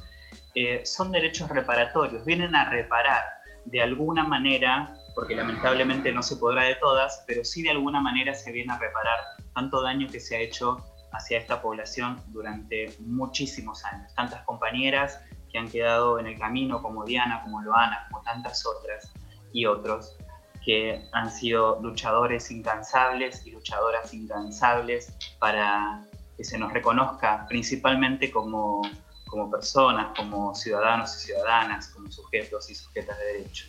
eh, 0.53 0.85
son 0.85 1.13
derechos 1.13 1.47
reparatorios, 1.47 2.25
vienen 2.25 2.53
a 2.55 2.69
reparar 2.69 3.23
de 3.63 3.81
alguna 3.81 4.25
manera, 4.25 4.93
porque 5.15 5.33
lamentablemente 5.33 6.11
no 6.11 6.21
se 6.21 6.35
podrá 6.35 6.63
de 6.63 6.75
todas, 6.75 7.23
pero 7.25 7.45
sí 7.45 7.63
de 7.63 7.69
alguna 7.69 8.01
manera 8.01 8.33
se 8.33 8.51
viene 8.51 8.73
a 8.73 8.77
reparar 8.77 9.19
tanto 9.55 9.81
daño 9.81 10.09
que 10.09 10.19
se 10.19 10.35
ha 10.35 10.39
hecho 10.39 10.83
hacia 11.13 11.37
esta 11.37 11.61
población 11.61 12.21
durante 12.33 12.93
muchísimos 12.99 13.85
años. 13.85 14.13
Tantas 14.15 14.43
compañeras 14.43 15.21
que 15.49 15.57
han 15.57 15.69
quedado 15.69 16.19
en 16.19 16.27
el 16.27 16.37
camino, 16.37 16.81
como 16.81 17.05
Diana, 17.05 17.41
como 17.43 17.61
Loana, 17.61 18.07
como 18.11 18.21
tantas 18.23 18.65
otras 18.65 19.13
y 19.53 19.65
otros 19.65 20.17
que 20.63 21.07
han 21.11 21.29
sido 21.29 21.79
luchadores 21.81 22.49
incansables 22.51 23.45
y 23.45 23.51
luchadoras 23.51 24.13
incansables 24.13 25.13
para 25.39 26.01
que 26.37 26.43
se 26.43 26.57
nos 26.57 26.73
reconozca 26.73 27.45
principalmente 27.47 28.31
como, 28.31 28.81
como 29.25 29.51
personas, 29.51 30.17
como 30.17 30.55
ciudadanos 30.55 31.15
y 31.17 31.27
ciudadanas, 31.27 31.87
como 31.89 32.11
sujetos 32.11 32.69
y 32.69 32.75
sujetas 32.75 33.17
de 33.19 33.25
derecho. 33.25 33.65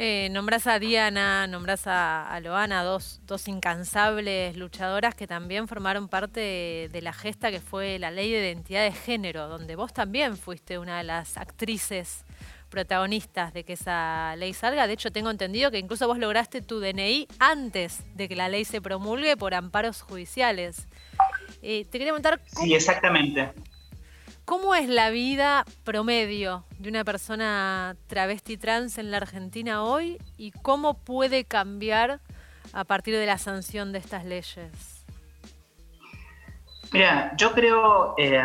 Eh, 0.00 0.28
nombrás 0.30 0.68
a 0.68 0.78
Diana, 0.78 1.48
nombrás 1.48 1.88
a, 1.88 2.38
Loana, 2.40 2.84
dos, 2.84 3.20
dos, 3.24 3.48
incansables 3.48 4.56
luchadoras 4.56 5.16
que 5.16 5.26
también 5.26 5.66
formaron 5.66 6.06
parte 6.06 6.38
de, 6.38 6.88
de, 6.92 7.02
la 7.02 7.12
gesta 7.12 7.50
que 7.50 7.60
fue 7.60 7.98
la 7.98 8.12
ley 8.12 8.30
de 8.30 8.38
identidad 8.38 8.84
de 8.84 8.92
género, 8.92 9.48
donde 9.48 9.74
vos 9.74 9.92
también 9.92 10.36
fuiste 10.36 10.78
una 10.78 10.98
de 10.98 11.04
las 11.04 11.36
actrices 11.36 12.24
protagonistas 12.68 13.52
de 13.52 13.64
que 13.64 13.74
esa 13.74 14.36
ley 14.36 14.52
salga. 14.52 14.86
De 14.86 14.92
hecho, 14.92 15.10
tengo 15.10 15.30
entendido 15.30 15.70
que 15.70 15.78
incluso 15.78 16.06
vos 16.06 16.18
lograste 16.18 16.62
tu 16.62 16.80
DNI 16.80 17.26
antes 17.38 18.02
de 18.14 18.28
que 18.28 18.36
la 18.36 18.48
ley 18.48 18.64
se 18.64 18.80
promulgue 18.80 19.36
por 19.36 19.54
amparos 19.54 20.02
judiciales. 20.02 20.86
Eh, 21.62 21.84
te 21.84 21.98
quería 21.98 22.12
preguntar... 22.12 22.40
sí, 22.46 22.74
exactamente. 22.74 23.52
¿Cómo 24.44 24.74
es 24.74 24.88
la 24.88 25.10
vida 25.10 25.66
promedio 25.84 26.64
de 26.78 26.88
una 26.88 27.04
persona 27.04 27.96
travesti 28.06 28.56
trans 28.56 28.96
en 28.96 29.10
la 29.10 29.18
Argentina 29.18 29.84
hoy 29.84 30.16
y 30.38 30.52
cómo 30.52 30.94
puede 30.94 31.44
cambiar 31.44 32.20
a 32.72 32.84
partir 32.84 33.14
de 33.14 33.26
la 33.26 33.36
sanción 33.36 33.92
de 33.92 33.98
estas 33.98 34.24
leyes? 34.24 34.97
Mira, 36.92 37.32
yo 37.36 37.52
creo, 37.52 38.14
eh, 38.16 38.42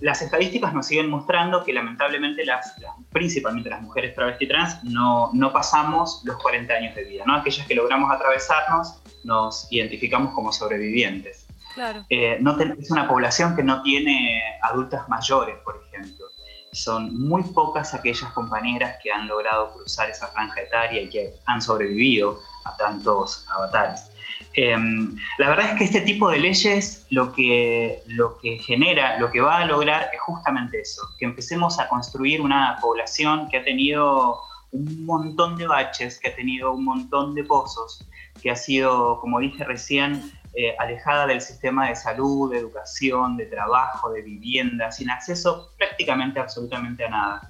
las 0.00 0.20
estadísticas 0.20 0.74
nos 0.74 0.86
siguen 0.86 1.08
mostrando 1.08 1.62
que 1.62 1.72
lamentablemente 1.72 2.44
las, 2.44 2.74
principalmente 3.10 3.70
las 3.70 3.82
mujeres 3.82 4.14
travesti 4.14 4.48
trans 4.48 4.82
no, 4.82 5.30
no, 5.32 5.52
pasamos 5.52 6.22
los 6.24 6.36
40 6.42 6.72
años 6.74 6.94
de 6.96 7.04
vida, 7.04 7.24
¿no? 7.26 7.36
Aquellas 7.36 7.66
que 7.66 7.74
logramos 7.74 8.10
atravesarnos 8.10 9.00
nos 9.22 9.68
identificamos 9.70 10.34
como 10.34 10.52
sobrevivientes. 10.52 11.46
Claro. 11.74 12.04
Eh, 12.08 12.38
no 12.40 12.56
es 12.60 12.90
una 12.90 13.08
población 13.08 13.56
que 13.56 13.62
no 13.62 13.82
tiene 13.82 14.42
adultas 14.62 15.08
mayores, 15.08 15.56
por 15.64 15.80
ejemplo. 15.86 16.26
Son 16.72 17.16
muy 17.16 17.42
pocas 17.42 17.94
aquellas 17.94 18.32
compañeras 18.32 18.96
que 19.02 19.12
han 19.12 19.28
logrado 19.28 19.72
cruzar 19.72 20.10
esa 20.10 20.26
franja 20.28 20.60
etaria 20.60 21.02
y 21.02 21.08
que 21.08 21.34
han 21.46 21.62
sobrevivido 21.62 22.40
a 22.64 22.76
tantos 22.76 23.46
avatares. 23.48 24.10
Em, 24.56 25.16
la 25.38 25.48
verdad 25.48 25.72
es 25.72 25.78
que 25.78 25.84
este 25.84 26.00
tipo 26.02 26.30
de 26.30 26.38
leyes 26.38 27.06
lo 27.10 27.32
que, 27.32 28.00
lo 28.06 28.38
que 28.38 28.58
genera, 28.58 29.18
lo 29.18 29.32
que 29.32 29.40
va 29.40 29.58
a 29.58 29.64
lograr 29.66 30.10
es 30.12 30.20
justamente 30.20 30.80
eso, 30.80 31.02
que 31.18 31.24
empecemos 31.24 31.80
a 31.80 31.88
construir 31.88 32.40
una 32.40 32.78
población 32.80 33.48
que 33.48 33.56
ha 33.56 33.64
tenido 33.64 34.40
un 34.70 35.04
montón 35.04 35.56
de 35.56 35.66
baches, 35.66 36.20
que 36.20 36.28
ha 36.28 36.36
tenido 36.36 36.72
un 36.72 36.84
montón 36.84 37.34
de 37.34 37.42
pozos, 37.42 38.06
que 38.40 38.50
ha 38.50 38.56
sido, 38.56 39.20
como 39.20 39.40
dije 39.40 39.64
recién, 39.64 40.32
eh, 40.54 40.76
alejada 40.78 41.26
del 41.26 41.40
sistema 41.40 41.88
de 41.88 41.96
salud, 41.96 42.52
de 42.52 42.58
educación, 42.58 43.36
de 43.36 43.46
trabajo, 43.46 44.12
de 44.12 44.22
vivienda, 44.22 44.92
sin 44.92 45.10
acceso 45.10 45.72
prácticamente 45.76 46.38
absolutamente 46.38 47.04
a 47.04 47.08
nada. 47.08 47.48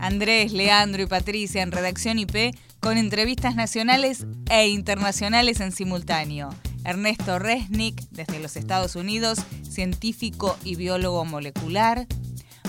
Andrés, 0.00 0.52
Leandro 0.52 1.02
y 1.02 1.06
Patricia 1.06 1.62
en 1.62 1.70
Redacción 1.70 2.18
IP 2.18 2.56
con 2.82 2.98
entrevistas 2.98 3.54
nacionales 3.54 4.26
e 4.50 4.68
internacionales 4.68 5.60
en 5.60 5.70
simultáneo. 5.70 6.50
Ernesto 6.84 7.38
Resnick, 7.38 7.94
desde 8.10 8.40
los 8.40 8.56
Estados 8.56 8.96
Unidos, 8.96 9.38
científico 9.62 10.58
y 10.64 10.74
biólogo 10.74 11.24
molecular. 11.24 12.08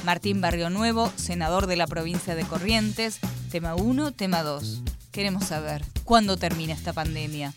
Martín 0.05 0.39
Barrio 0.39 0.70
Nuevo, 0.70 1.12
senador 1.15 1.65
de 1.65 1.77
la 1.77 1.88
provincia 1.88 2.36
de 2.36 2.43
Corrientes. 2.43 3.20
Tema 3.51 3.74
1, 3.74 4.12
tema 4.12 4.43
2. 4.43 4.84
Queremos 5.12 5.46
saber, 5.46 5.84
¿cuándo 6.03 6.38
termina 6.38 6.74
esta 6.74 6.93
pandemia? 6.93 7.53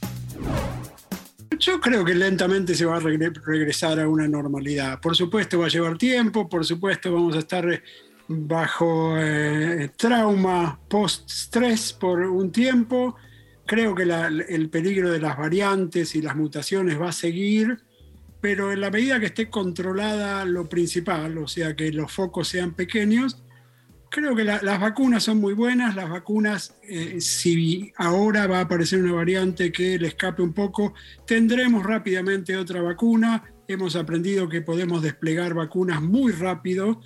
Yo 1.58 1.78
creo 1.80 2.06
que 2.06 2.14
lentamente 2.14 2.74
se 2.74 2.86
va 2.86 2.96
a 2.96 3.00
regresar 3.00 4.00
a 4.00 4.08
una 4.08 4.28
normalidad. 4.28 4.98
Por 5.00 5.14
supuesto 5.14 5.58
va 5.58 5.66
a 5.66 5.70
llevar 5.70 5.98
tiempo, 5.98 6.48
por 6.48 6.64
supuesto 6.64 7.12
vamos 7.12 7.36
a 7.36 7.40
estar 7.40 7.66
bajo 8.28 9.16
eh, 9.18 9.90
trauma 9.96 10.78
post-stress 10.88 11.92
por 11.92 12.20
un 12.20 12.50
tiempo. 12.50 13.16
Creo 13.66 13.94
que 13.94 14.04
el 14.04 14.68
peligro 14.70 15.10
de 15.10 15.18
las 15.18 15.36
variantes 15.36 16.14
y 16.14 16.22
las 16.22 16.36
mutaciones 16.36 17.00
va 17.00 17.08
a 17.08 17.12
seguir, 17.12 17.82
pero 18.40 18.72
en 18.72 18.80
la 18.80 18.90
medida 18.90 19.18
que 19.18 19.26
esté 19.26 19.50
controlada 19.50 20.44
lo 20.44 20.68
principal, 20.68 21.36
o 21.38 21.48
sea, 21.48 21.74
que 21.74 21.90
los 21.90 22.12
focos 22.12 22.46
sean 22.46 22.74
pequeños, 22.74 23.42
creo 24.08 24.34
que 24.34 24.44
las 24.44 24.80
vacunas 24.80 25.24
son 25.24 25.38
muy 25.38 25.52
buenas. 25.52 25.94
Las 25.94 26.08
vacunas, 26.08 26.76
eh, 26.88 27.20
si 27.20 27.92
ahora 27.96 28.46
va 28.46 28.58
a 28.58 28.62
aparecer 28.62 29.02
una 29.02 29.12
variante 29.12 29.72
que 29.72 29.98
le 29.98 30.08
escape 30.08 30.42
un 30.42 30.52
poco, 30.52 30.94
tendremos 31.26 31.84
rápidamente 31.84 32.56
otra 32.56 32.80
vacuna. 32.80 33.42
Hemos 33.68 33.96
aprendido 33.96 34.48
que 34.48 34.62
podemos 34.62 35.02
desplegar 35.02 35.54
vacunas 35.54 36.00
muy 36.00 36.32
rápido 36.32 37.00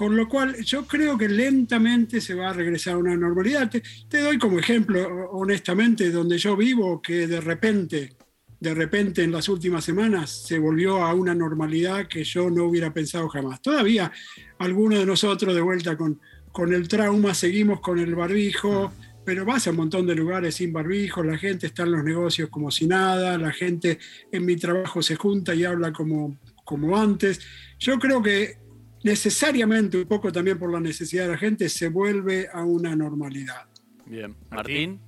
con 0.00 0.16
lo 0.16 0.30
cual 0.30 0.56
yo 0.64 0.86
creo 0.86 1.18
que 1.18 1.28
lentamente 1.28 2.22
se 2.22 2.32
va 2.32 2.48
a 2.48 2.52
regresar 2.54 2.94
a 2.94 2.96
una 2.96 3.14
normalidad. 3.14 3.70
Te, 4.08 4.18
doy 4.22 4.38
como 4.38 4.58
ejemplo, 4.58 5.28
honestamente, 5.32 6.10
donde 6.10 6.38
yo 6.38 6.56
vivo, 6.56 7.02
que 7.02 7.26
de 7.26 7.38
repente 7.38 8.14
de 8.58 8.74
repente 8.74 9.22
en 9.22 9.30
las 9.30 9.50
últimas 9.50 9.84
semanas 9.84 10.30
se 10.30 10.58
volvió 10.58 11.04
a 11.04 11.12
una 11.12 11.34
normalidad 11.34 12.08
que 12.08 12.24
yo 12.24 12.48
no 12.48 12.64
hubiera 12.64 12.94
pensado 12.94 13.28
jamás. 13.28 13.60
Todavía 13.60 14.10
algunos 14.58 15.00
de 15.00 15.04
nosotros 15.04 15.54
de 15.54 15.60
vuelta 15.60 15.98
con, 15.98 16.18
con 16.50 16.72
el 16.72 16.88
trauma 16.88 17.34
seguimos 17.34 17.80
con 17.80 17.98
el 17.98 18.14
barbijo, 18.14 18.94
pero 19.26 19.44
vas 19.44 19.66
a 19.66 19.70
un 19.70 19.76
montón 19.76 20.06
de 20.06 20.14
lugares 20.14 20.54
sin 20.54 20.72
barbijo, 20.72 21.22
la 21.22 21.36
gente 21.36 21.66
está 21.66 21.82
en 21.82 21.92
los 21.92 22.04
negocios 22.04 22.48
como 22.48 22.70
si 22.70 22.86
nada, 22.86 23.36
la 23.36 23.52
gente 23.52 23.98
en 24.32 24.46
mi 24.46 24.56
trabajo 24.56 25.02
se 25.02 25.16
junta 25.16 25.54
y 25.54 25.64
habla 25.64 25.92
como, 25.92 26.38
como 26.64 26.96
antes. 26.96 27.38
Yo 27.78 27.98
creo 27.98 28.22
que 28.22 28.69
necesariamente, 29.02 29.98
un 29.98 30.06
poco 30.08 30.30
también 30.32 30.58
por 30.58 30.72
la 30.72 30.80
necesidad 30.80 31.24
de 31.24 31.30
la 31.30 31.38
gente, 31.38 31.68
se 31.68 31.88
vuelve 31.88 32.48
a 32.52 32.62
una 32.62 32.94
normalidad. 32.94 33.66
Bien, 34.06 34.34
Martín. 34.50 35.00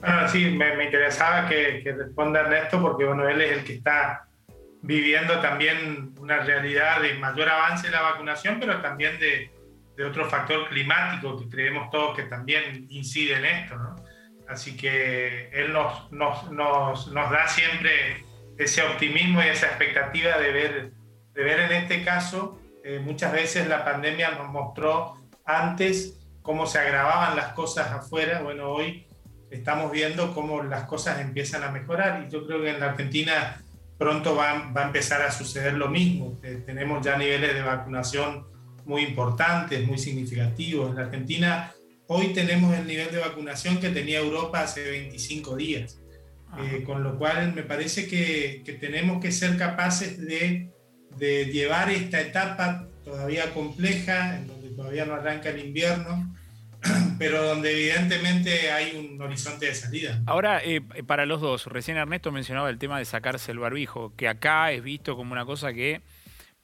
Bueno, 0.00 0.28
sí, 0.28 0.50
me, 0.50 0.84
interesaba 0.84 1.48
que, 1.48 1.82
responda 1.96 2.40
Ernesto 2.40 2.80
porque 2.80 3.04
bueno, 3.04 3.28
él 3.28 3.40
es 3.40 3.58
el 3.58 3.64
que 3.64 3.74
está 3.74 4.26
viviendo 4.82 5.40
también 5.40 6.14
una 6.18 6.38
realidad 6.38 7.02
de 7.02 7.14
mayor 7.14 7.50
avance 7.50 7.86
en 7.86 7.92
la 7.92 8.00
vacunación, 8.00 8.58
pero 8.58 8.80
también 8.80 9.18
de, 9.18 9.50
otro 10.02 10.30
factor 10.30 10.66
climático 10.70 11.38
que 11.38 11.50
creemos 11.50 11.90
todos 11.90 12.16
que 12.16 12.22
también 12.22 12.86
incide 12.88 13.36
en 13.36 13.44
esto. 13.44 13.76
¿no? 13.76 13.96
Así 14.48 14.74
que 14.74 15.50
él 15.52 15.74
nos, 15.74 16.10
nos, 16.10 16.50
nos, 16.50 17.12
nos, 17.12 17.30
da 17.30 17.46
siempre 17.46 18.24
ese 18.56 18.82
optimismo 18.82 19.42
y 19.42 19.48
esa 19.48 19.66
expectativa 19.66 20.38
de 20.38 20.52
ver, 20.52 20.92
de 21.34 21.42
ver 21.42 21.60
en 21.60 21.72
este 21.72 22.04
caso, 22.04 22.60
eh, 22.84 22.98
muchas 22.98 23.32
veces 23.32 23.68
la 23.68 23.84
pandemia 23.84 24.32
nos 24.32 24.50
mostró 24.50 25.14
antes 25.44 26.18
cómo 26.42 26.66
se 26.66 26.78
agravaban 26.78 27.36
las 27.36 27.52
cosas 27.52 27.90
afuera. 27.90 28.42
Bueno, 28.42 28.70
hoy 28.70 29.06
estamos 29.50 29.90
viendo 29.92 30.34
cómo 30.34 30.62
las 30.62 30.84
cosas 30.84 31.20
empiezan 31.20 31.62
a 31.62 31.70
mejorar 31.70 32.24
y 32.26 32.30
yo 32.30 32.46
creo 32.46 32.62
que 32.62 32.70
en 32.70 32.80
la 32.80 32.90
Argentina 32.90 33.60
pronto 33.98 34.34
va, 34.34 34.70
va 34.74 34.82
a 34.82 34.86
empezar 34.86 35.22
a 35.22 35.30
suceder 35.30 35.74
lo 35.74 35.88
mismo. 35.88 36.38
Eh, 36.42 36.62
tenemos 36.64 37.04
ya 37.04 37.18
niveles 37.18 37.54
de 37.54 37.62
vacunación 37.62 38.46
muy 38.86 39.02
importantes, 39.02 39.86
muy 39.86 39.98
significativos. 39.98 40.90
En 40.90 40.96
la 40.96 41.02
Argentina 41.02 41.72
hoy 42.06 42.32
tenemos 42.32 42.74
el 42.76 42.86
nivel 42.86 43.12
de 43.12 43.18
vacunación 43.18 43.78
que 43.78 43.90
tenía 43.90 44.18
Europa 44.18 44.62
hace 44.62 44.88
25 44.90 45.56
días, 45.56 46.00
eh, 46.58 46.82
con 46.84 47.04
lo 47.04 47.18
cual 47.18 47.54
me 47.54 47.62
parece 47.62 48.08
que, 48.08 48.62
que 48.64 48.72
tenemos 48.72 49.22
que 49.22 49.30
ser 49.30 49.56
capaces 49.56 50.18
de, 50.18 50.70
de, 51.16 51.46
llevar 51.46 51.90
esta 51.90 52.20
etapa 52.20 52.86
todavía 53.04 53.52
compleja, 53.52 54.36
en 54.36 54.46
donde 54.46 54.70
todavía 54.70 55.04
no 55.04 55.14
arranca 55.14 55.50
el 55.50 55.66
invierno, 55.66 56.34
pero 57.18 57.42
donde 57.42 57.72
evidentemente 57.72 58.70
hay 58.70 58.96
un 58.96 59.20
horizonte 59.20 59.66
de 59.66 59.74
salida. 59.74 60.20
Ahora, 60.26 60.60
eh, 60.64 60.80
para 61.06 61.26
los 61.26 61.40
dos, 61.40 61.66
recién 61.66 61.96
Ernesto 61.96 62.32
mencionaba 62.32 62.70
el 62.70 62.78
tema 62.78 62.98
de 62.98 63.04
sacarse 63.04 63.52
el 63.52 63.58
barbijo, 63.58 64.14
que 64.16 64.28
acá 64.28 64.72
es 64.72 64.82
visto 64.82 65.16
como 65.16 65.32
una 65.32 65.44
cosa 65.44 65.72
que 65.72 66.02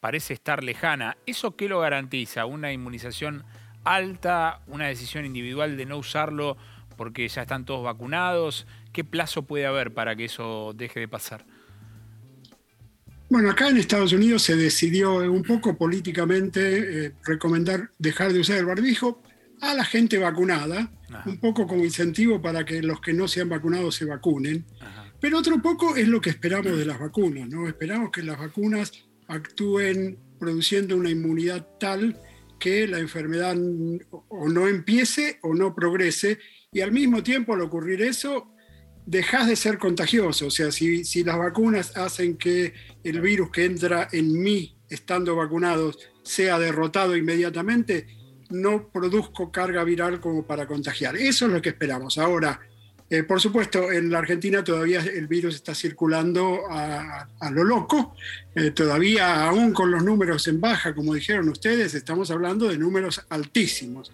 parece 0.01 0.35
estar 0.35 0.63
lejana. 0.63 1.17
¿Eso 1.27 1.57
qué 1.57 1.69
lo 1.69 1.81
garantiza? 1.81 2.47
¿Una 2.47 2.73
inmunización 2.73 3.45
alta? 3.85 4.61
¿Una 4.67 4.87
decisión 4.87 5.25
individual 5.25 5.77
de 5.77 5.87
no 5.87 5.99
usarlo 5.99 6.57
porque 6.97 7.27
ya 7.29 7.43
están 7.43 7.65
todos 7.65 7.85
vacunados? 7.85 8.67
¿Qué 8.93 9.05
plazo 9.05 9.43
puede 9.43 9.67
haber 9.67 9.93
para 9.93 10.17
que 10.17 10.27
eso 10.27 10.73
deje 10.75 11.01
de 11.01 11.09
pasar? 11.09 11.45
Bueno, 13.29 13.51
acá 13.51 13.69
en 13.69 13.77
Estados 13.77 14.13
Unidos 14.13 14.43
se 14.43 14.55
decidió 14.55 15.17
un 15.17 15.43
poco 15.43 15.77
políticamente 15.77 17.07
eh, 17.07 17.13
recomendar 17.25 17.91
dejar 17.99 18.33
de 18.33 18.41
usar 18.41 18.59
el 18.59 18.67
barbijo 18.67 19.21
a 19.61 19.75
la 19.75 19.85
gente 19.85 20.19
vacunada, 20.19 20.93
un 21.25 21.39
poco 21.39 21.67
como 21.67 21.85
incentivo 21.85 22.41
para 22.41 22.65
que 22.65 22.83
los 22.83 23.01
que 23.01 23.13
no 23.13 23.27
se 23.27 23.41
han 23.41 23.49
vacunado 23.49 23.91
se 23.91 24.05
vacunen. 24.05 24.65
Pero 25.21 25.39
otro 25.39 25.61
poco 25.61 25.97
es 25.97 26.07
lo 26.07 26.21
que 26.21 26.31
esperamos 26.31 26.77
de 26.79 26.85
las 26.85 27.01
vacunas, 27.01 27.49
¿no? 27.49 27.67
Esperamos 27.67 28.11
que 28.11 28.23
las 28.23 28.39
vacunas 28.39 28.93
actúen 29.27 30.19
produciendo 30.39 30.97
una 30.97 31.11
inmunidad 31.11 31.67
tal 31.81 32.17
que 32.61 32.87
la 32.87 32.99
enfermedad 32.99 33.57
o 34.29 34.49
no 34.49 34.69
empiece 34.69 35.39
o 35.43 35.55
no 35.55 35.75
progrese 35.75 36.39
y 36.73 36.81
al 36.81 36.93
mismo 36.93 37.23
tiempo 37.23 37.55
al 37.55 37.63
ocurrir 37.63 38.03
eso 38.03 38.53
dejas 39.07 39.47
de 39.47 39.57
ser 39.57 39.79
contagioso. 39.79 40.49
O 40.49 40.51
sea, 40.51 40.71
si, 40.71 41.05
si 41.05 41.25
las 41.25 41.39
vacunas 41.39 41.97
hacen 41.97 42.37
que 42.37 42.75
el 43.03 43.21
virus 43.21 43.51
que 43.51 43.65
entra 43.65 44.09
en 44.13 44.43
mí 44.43 44.77
estando 44.91 45.35
vacunados 45.37 45.99
sea 46.23 46.59
derrotado 46.59 47.17
inmediatamente, 47.17 48.07
no 48.51 48.89
produzco 48.89 49.51
carga 49.51 49.83
viral 49.85 50.21
como 50.21 50.47
para 50.47 50.67
contagiar. 50.67 51.17
Eso 51.17 51.47
es 51.47 51.53
lo 51.53 51.63
que 51.63 51.71
esperamos. 51.71 52.19
Ahora, 52.19 52.61
eh, 53.09 53.23
por 53.23 53.41
supuesto, 53.41 53.93
en 53.93 54.11
la 54.11 54.19
Argentina 54.19 54.65
todavía 54.65 55.01
el 55.01 55.29
virus 55.29 55.55
está 55.55 55.75
circulando 55.75 56.63
a, 56.69 57.29
lo 57.53 57.65
loco. 57.65 58.15
Eh, 58.55 58.73
todavía, 58.73 59.47
aún 59.47 59.73
con 59.73 59.91
los 59.91 60.03
números 60.03 60.49
en 60.49 60.61
baja, 60.61 60.95
como 60.95 61.15
dijeron 61.15 61.49
ustedes, 61.49 61.95
estamos 61.95 62.31
hablando 62.31 62.69
de 62.69 62.79
números 62.79 63.25
altísimos. 63.29 64.13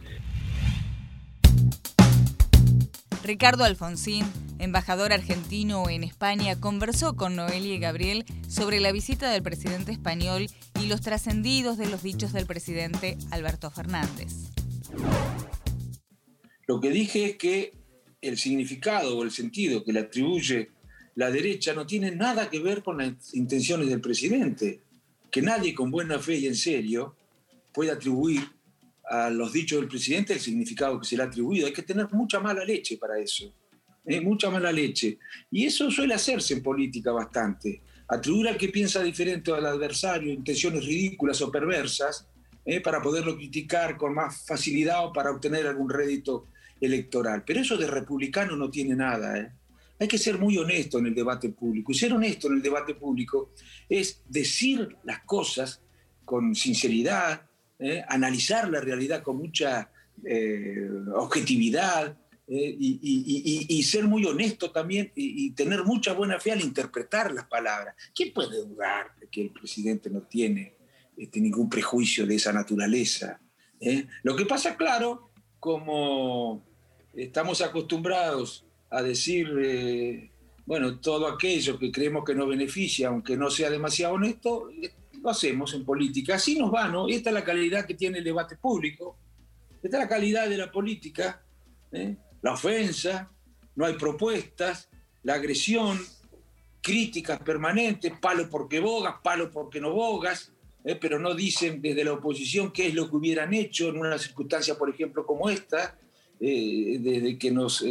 Ricardo 3.25 3.63
Alfonsín, 3.63 4.25
embajador 4.59 5.13
argentino 5.13 5.89
en 5.89 6.03
España, 6.03 6.59
conversó 6.59 7.15
con 7.15 7.37
Noelia 7.37 7.75
y 7.75 7.79
Gabriel 7.79 8.25
sobre 8.49 8.81
la 8.81 8.91
visita 8.91 9.31
del 9.31 9.45
presidente 9.45 9.93
español 9.93 10.49
y 10.81 10.87
los 10.87 11.03
trascendidos 11.03 11.79
de 11.79 11.89
los 11.89 12.03
dichos 12.03 12.33
del 12.33 12.47
presidente 12.47 13.17
Alberto 13.31 13.71
Fernández. 13.71 14.51
Lo 16.67 16.81
que 16.81 16.91
dije 16.91 17.27
es 17.27 17.37
que 17.37 17.73
el 18.21 18.37
significado 18.39 19.17
o 19.17 19.23
el 19.23 19.31
sentido 19.31 19.85
que 19.85 19.93
le 19.93 20.01
atribuye 20.01 20.71
la 21.15 21.31
derecha 21.31 21.75
no 21.75 21.87
tiene 21.87 22.11
nada 22.11 22.51
que 22.51 22.61
ver 22.61 22.83
con 22.83 22.99
las 22.99 23.35
intenciones 23.35 23.89
del 23.89 24.01
presidente. 24.01 24.81
Que 25.31 25.43
nadie 25.43 25.75
con 25.75 25.91
buena 25.91 26.19
fe 26.19 26.39
y 26.39 26.47
en 26.47 26.57
serio 26.57 27.15
puede 27.73 27.91
atribuir 27.91 28.51
a 29.13 29.29
los 29.29 29.53
dichos 29.53 29.79
del 29.79 29.91
presidente 29.91 30.33
el 30.33 30.41
significado 30.41 30.99
que 30.99 31.07
se 31.07 31.17
le 31.19 31.23
ha 31.23 31.27
atribuido. 31.27 31.67
Hay 31.67 31.73
que 31.75 31.83
tener 31.83 32.09
mucha 32.13 32.41
mala 32.41 32.65
leche 32.65 32.97
para 32.97 33.19
eso. 33.19 33.55
¿eh? 34.07 34.23
Mucha 34.23 34.49
mala 34.49 34.73
leche. 34.73 35.19
Y 35.51 35.67
eso 35.67 35.91
suele 35.91 36.15
hacerse 36.15 36.55
en 36.55 36.63
política 36.63 37.13
bastante. 37.13 37.83
Atribuir 38.09 38.49
al 38.49 38.57
que 38.57 38.71
piensa 38.71 39.03
diferente 39.03 39.53
al 39.53 39.67
adversario 39.67 40.33
intenciones 40.33 40.87
ridículas 40.87 41.43
o 41.43 41.53
perversas 41.53 42.27
¿eh? 42.65 42.81
para 42.81 43.03
poderlo 43.03 43.37
criticar 43.37 43.99
con 43.99 44.15
más 44.15 44.47
facilidad 44.47 45.05
o 45.05 45.13
para 45.13 45.31
obtener 45.31 45.67
algún 45.67 45.91
rédito 45.91 46.47
electoral. 46.81 47.45
Pero 47.45 47.61
eso 47.61 47.77
de 47.77 47.89
republicano 47.89 48.57
no 48.57 48.71
tiene 48.71 48.97
nada. 48.97 49.39
¿eh? 49.39 49.53
Hay 50.01 50.09
que 50.09 50.17
ser 50.17 50.39
muy 50.39 50.57
honesto 50.57 50.99
en 50.99 51.09
el 51.09 51.15
debate 51.15 51.51
público. 51.51 51.93
Y 51.93 51.95
ser 51.97 52.15
honesto 52.15 52.47
en 52.47 52.55
el 52.55 52.63
debate 52.63 52.95
público 52.95 53.51
es 53.91 54.23
decir 54.27 54.97
las 55.05 55.21
cosas 55.25 55.83
con 56.25 56.55
sinceridad, 56.55 57.43
¿eh? 57.83 58.05
analizar 58.09 58.71
la 58.71 58.81
realidad 58.81 59.23
con 59.23 59.37
mucha 59.37 59.91
eh, 60.25 60.89
objetividad 61.15 62.17
¿eh? 62.47 62.77
y, 62.79 63.83
ser 63.83 64.05
muy 64.05 64.25
honesto 64.25 64.71
también 64.71 65.11
y, 65.15 65.51
tener 65.51 65.83
mucha 65.83 66.13
buena 66.13 66.39
fe 66.39 66.53
al 66.53 66.61
interpretar 66.61 67.33
las 67.33 67.47
palabras. 67.47 67.95
¿Quién 68.15 68.33
puede 68.33 68.59
dudar 68.59 69.15
de 69.19 69.27
que 69.29 69.43
el 69.43 69.51
presidente 69.51 70.11
no 70.11 70.23
tiene 70.23 70.77
este, 71.17 71.41
ningún 71.41 71.69
prejuicio 71.69 72.27
de 72.27 72.37
esa 72.37 72.53
naturaleza? 72.53 73.41
Lo 74.23 74.37
que 74.37 74.47
pasa, 74.47 74.77
claro, 74.77 75.33
como 75.59 76.65
estamos 77.15 77.61
acostumbrados 77.63 78.65
a 78.91 79.03
decir, 79.03 80.31
bueno, 80.65 81.01
todo 81.01 81.27
aquello 81.27 81.81
que 81.81 81.91
creemos 81.91 82.25
que 82.25 82.37
nos 82.37 82.49
beneficia, 82.49 83.09
aunque 83.09 83.37
no 83.37 83.51
sea 83.51 83.71
demasiado 83.71 84.15
honesto, 84.15 84.71
lo 85.23 85.31
hacemos 85.31 85.73
en 85.75 85.85
política. 85.85 86.35
Así 86.35 86.59
nos 86.59 86.73
va, 86.73 86.89
¿no? 86.89 87.09
Esta 87.09 87.31
es 87.31 87.35
la 87.35 87.45
calidad 87.45 87.87
que 87.87 87.95
tiene 87.95 88.19
el 88.19 88.25
debate 88.25 88.57
público, 88.57 89.17
esta 89.83 89.97
es 89.97 90.03
la 90.03 90.09
calidad 90.09 90.49
de 90.49 90.57
la 90.57 90.71
política, 90.71 91.43
¿eh? 91.91 92.17
la 92.41 92.53
ofensa, 92.53 93.31
no 93.75 93.87
hay 93.87 93.95
propuestas, 93.95 94.89
la 95.23 95.35
agresión, 95.35 95.99
críticas 96.81 97.41
permanentes, 97.41 98.13
palo 98.21 98.49
porque 98.49 98.81
bogas, 98.81 99.17
palo 99.23 99.51
porque 99.51 99.81
no 99.81 99.93
bogas, 99.93 100.53
¿eh? 100.85 100.97
pero 101.01 101.19
no 101.19 101.35
dicen 101.35 101.81
desde 101.81 102.05
la 102.05 102.13
oposición 102.13 102.73
qué 102.73 102.89
es 102.89 102.95
lo 102.95 103.09
que 103.09 103.17
hubieran 103.17 103.53
hecho 103.55 103.89
en 103.89 103.99
una 103.99 104.19
circunstancia, 104.19 104.77
por 104.77 104.91
ejemplo, 104.91 105.27
como 105.27 105.49
esta, 105.51 105.97
eh, 106.41 106.99
desde 107.01 107.39
que 107.39 107.51
nos 107.51 107.85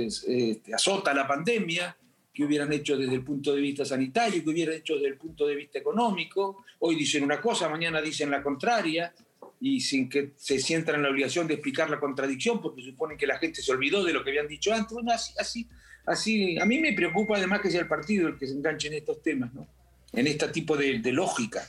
azota 0.73 1.13
la 1.13 1.27
pandemia, 1.27 1.95
que 2.33 2.43
hubieran 2.43 2.71
hecho 2.71 2.97
desde 2.97 3.15
el 3.15 3.23
punto 3.23 3.53
de 3.53 3.61
vista 3.61 3.83
sanitario, 3.85 4.43
que 4.43 4.49
hubieran 4.49 4.75
hecho 4.75 4.95
desde 4.95 5.07
el 5.07 5.17
punto 5.17 5.45
de 5.45 5.55
vista 5.55 5.79
económico. 5.79 6.63
Hoy 6.79 6.95
dicen 6.95 7.23
una 7.23 7.41
cosa, 7.41 7.67
mañana 7.69 8.01
dicen 8.01 8.31
la 8.31 8.41
contraria, 8.41 9.13
y 9.59 9.79
sin 9.79 10.09
que 10.09 10.33
se 10.37 10.59
sientan 10.59 10.95
en 10.95 11.03
la 11.03 11.09
obligación 11.09 11.47
de 11.47 11.55
explicar 11.55 11.89
la 11.89 11.99
contradicción, 11.99 12.61
porque 12.61 12.81
suponen 12.81 13.17
que 13.17 13.27
la 13.27 13.37
gente 13.37 13.61
se 13.61 13.71
olvidó 13.71 14.03
de 14.03 14.13
lo 14.13 14.23
que 14.23 14.31
habían 14.31 14.47
dicho 14.47 14.73
antes. 14.73 14.91
Bueno, 14.93 15.11
así, 15.11 15.33
así, 15.37 15.69
así. 16.05 16.59
A 16.59 16.65
mí 16.65 16.79
me 16.79 16.93
preocupa 16.93 17.37
además 17.37 17.61
que 17.61 17.69
sea 17.69 17.81
el 17.81 17.87
partido 17.87 18.27
el 18.27 18.37
que 18.37 18.47
se 18.47 18.53
enganche 18.53 18.87
en 18.87 18.95
estos 18.95 19.21
temas, 19.21 19.53
¿no? 19.53 19.67
En 20.13 20.27
este 20.27 20.47
tipo 20.49 20.75
de, 20.75 20.99
lógica. 21.11 21.63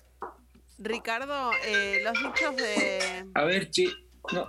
Ricardo, 0.79 1.53
eh, 1.66 2.01
los 2.03 2.14
dichos 2.14 2.57
de... 2.57 3.25
A 3.35 3.44
ver, 3.44 3.70
che, 3.70 3.88
No 4.33 4.46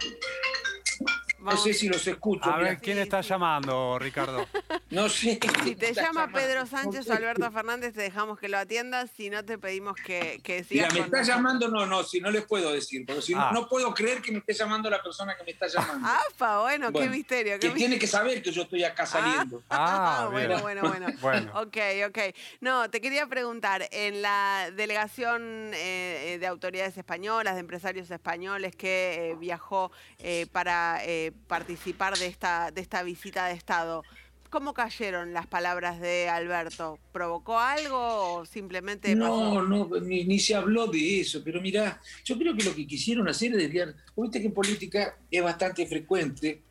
sé 1.51 1.73
si 1.73 1.89
los 1.89 2.05
escucho. 2.07 2.49
A 2.49 2.57
mira. 2.57 2.69
ver, 2.69 2.77
¿quién 2.79 2.97
está 2.99 3.21
llamando, 3.21 3.97
Ricardo? 3.99 4.47
No 4.89 5.09
sé. 5.09 5.39
Si 5.63 5.75
te 5.75 5.91
llama 5.91 6.27
llamando. 6.27 6.37
Pedro 6.37 6.65
Sánchez 6.67 7.09
o 7.09 7.13
Alberto 7.13 7.51
Fernández, 7.51 7.95
te 7.95 8.01
dejamos 8.03 8.37
que 8.37 8.47
lo 8.47 8.59
atiendas. 8.59 9.09
Si 9.17 9.27
no, 9.31 9.43
te 9.43 9.57
pedimos 9.57 9.95
que, 9.95 10.39
que 10.43 10.57
Mira, 10.57 10.89
sigas 10.89 10.93
me 10.93 10.99
con 10.99 11.05
está 11.05 11.17
nosotros. 11.17 11.27
llamando, 11.27 11.67
no, 11.69 11.85
no, 11.87 12.03
si 12.03 12.21
no 12.21 12.29
les 12.29 12.45
puedo 12.45 12.71
decir, 12.71 13.03
porque 13.03 13.23
si 13.23 13.33
no- 13.33 13.41
Ah. 13.41 13.49
no, 13.51 13.67
puedo 13.67 13.91
creer 13.91 14.21
que 14.21 14.31
me 14.31 14.37
esté 14.37 14.53
llamando 14.53 14.91
la 14.91 15.01
persona 15.01 15.35
que 15.35 15.43
me 15.43 15.49
está 15.51 15.65
llamando. 15.67 16.07
¡Apa! 16.07 16.59
Bueno, 16.61 16.87
qué 16.87 16.91
Bueno, 16.93 17.11
misterio. 17.11 17.53
que 17.59 17.69
qué 17.69 17.73
tiene 17.73 17.97
que 17.97 18.05
saber 18.05 18.43
que 18.43 18.51
yo 18.51 18.61
estoy 18.61 18.83
acá 18.83 19.07
saliendo. 19.07 19.63
Ah, 19.71 20.27
bueno, 20.31 20.47
bien. 20.49 20.61
bueno, 20.61 20.81
bueno. 20.87 21.07
Bueno. 21.21 21.51
Ok, 21.59 21.77
ok. 22.07 22.19
No, 22.61 22.87
te 22.91 23.01
quería 23.01 23.25
preguntar, 23.25 23.87
en 23.91 24.21
la 24.21 24.69
delegación 24.75 25.71
eh, 25.73 26.33
eh, 26.33 26.37
de 26.39 26.45
autoridades 26.47 26.95
españolas, 26.97 27.55
de 27.55 27.61
empresarios 27.61 28.11
españoles 28.11 28.75
que 28.75 29.31
eh, 29.31 29.35
viajó 29.39 29.91
eh, 30.19 30.45
para 30.51 30.99
eh, 31.03 31.31
participar 31.47 32.17
de 32.17 32.27
esta, 32.27 32.71
de 32.71 32.81
esta 32.81 33.03
visita 33.03 33.45
de 33.47 33.53
Estado, 33.53 34.03
¿cómo 34.49 34.73
cayeron 34.73 35.33
las 35.33 35.47
palabras 35.47 35.99
de 35.99 36.29
Alberto? 36.29 36.99
¿Provocó 37.11 37.59
algo 37.59 38.35
o 38.39 38.45
simplemente 38.45 39.15
No, 39.15 39.25
pasó? 39.25 39.61
no, 39.63 39.89
ni, 40.01 40.25
ni 40.25 40.39
se 40.39 40.55
habló 40.55 40.87
de 40.87 41.21
eso, 41.21 41.41
pero 41.43 41.61
mira, 41.61 42.01
yo 42.23 42.37
creo 42.37 42.55
que 42.55 42.63
lo 42.63 42.75
que 42.75 42.85
quisieron 42.87 43.27
hacer 43.27 43.51
es 43.51 43.57
desviar. 43.57 43.95
Viste 44.15 44.39
que 44.41 44.47
en 44.47 44.53
política 44.53 45.17
es 45.31 45.43
bastante 45.43 45.85
frecuente 45.87 46.61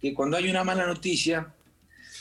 que 0.00 0.14
cuando 0.14 0.36
hay 0.36 0.48
una 0.50 0.64
mala 0.64 0.86
noticia, 0.86 1.54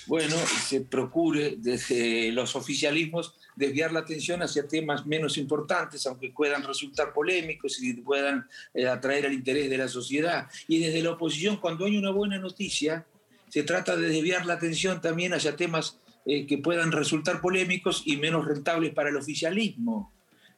bueno, 0.09 0.35
se 0.37 0.81
procure 0.81 1.57
desde 1.59 2.31
los 2.31 2.55
oficialismos 2.55 3.35
desviar 3.55 3.93
la 3.93 3.99
atención 3.99 4.41
hacia 4.41 4.67
temas 4.67 5.05
menos 5.05 5.37
importantes, 5.37 6.07
aunque 6.07 6.31
puedan 6.31 6.63
resultar 6.63 7.13
polémicos 7.13 7.79
y 7.79 7.93
puedan 7.93 8.47
eh, 8.73 8.87
atraer 8.87 9.25
el 9.25 9.33
interés 9.33 9.69
de 9.69 9.77
la 9.77 9.87
sociedad. 9.87 10.47
Y 10.67 10.79
desde 10.79 11.03
la 11.03 11.11
oposición, 11.11 11.57
cuando 11.57 11.85
hay 11.85 11.95
una 11.95 12.09
buena 12.09 12.39
noticia, 12.39 13.05
se 13.49 13.61
trata 13.61 13.95
de 13.95 14.09
desviar 14.09 14.47
la 14.47 14.55
atención 14.55 14.99
también 14.99 15.35
hacia 15.35 15.55
temas 15.55 15.99
eh, 16.25 16.47
que 16.47 16.57
puedan 16.57 16.91
resultar 16.91 17.39
polémicos 17.39 18.01
y 18.03 18.17
menos 18.17 18.47
rentables 18.47 18.95
para 18.95 19.09
el 19.09 19.15
oficialismo. 19.15 20.11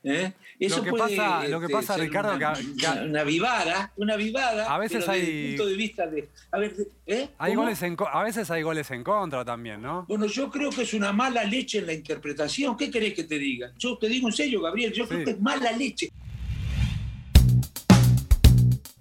¿Eh? 0.04 0.34
Eso 0.60 0.78
Lo 0.78 0.84
que 0.84 0.90
puede, 0.92 1.16
pasa- 1.18 1.48
lo 1.48 1.60
que 1.60 1.66
este, 1.66 1.74
pasa, 1.76 1.98
Ricardo, 1.98 2.36
una, 2.36 2.54
que- 2.54 2.66
una- 2.66 3.02
una 3.04 3.24
vivada, 3.24 3.92
una 3.98 4.16
vivada, 4.16 4.66
A 4.74 4.78
veces 4.78 5.04
pero 5.06 5.12
desde 5.18 5.28
hay- 5.28 5.42
el 5.46 5.48
punto 5.58 5.66
de 5.68 5.76
vista 5.76 6.08
de... 6.08 6.30
A 6.52 6.58
ver, 6.60 6.76
de- 6.76 6.88
¿eh? 7.08 7.30
Hay 7.40 7.54
¿Cómo? 7.54 7.64
goles 7.64 7.82
en, 7.82 7.96
co- 7.96 8.08
a 8.08 8.24
veces 8.24 8.50
hay 8.52 8.62
goles 8.62 8.90
en 8.92 9.04
contra 9.04 9.44
también, 9.44 9.82
¿no? 9.82 10.06
Bueno, 10.08 10.26
yo 10.28 10.50
creo 10.52 10.70
que 10.70 10.84
es 10.84 10.94
una 10.94 11.12
mala 11.14 11.44
leche 11.44 11.80
en 11.80 11.88
la 11.88 11.94
interpretación. 11.94 12.78
¿Qué 12.78 12.92
querés 12.92 13.14
que 13.16 13.24
te 13.24 13.40
diga? 13.40 13.72
Yo 13.78 13.98
te 13.98 14.08
digo 14.08 14.28
en 14.28 14.34
serio, 14.34 14.62
Gabriel, 14.62 14.94
yo 14.94 15.08
creo 15.08 15.24
que 15.26 15.32
es 15.32 15.40
mala 15.42 15.72
leche. 15.72 16.12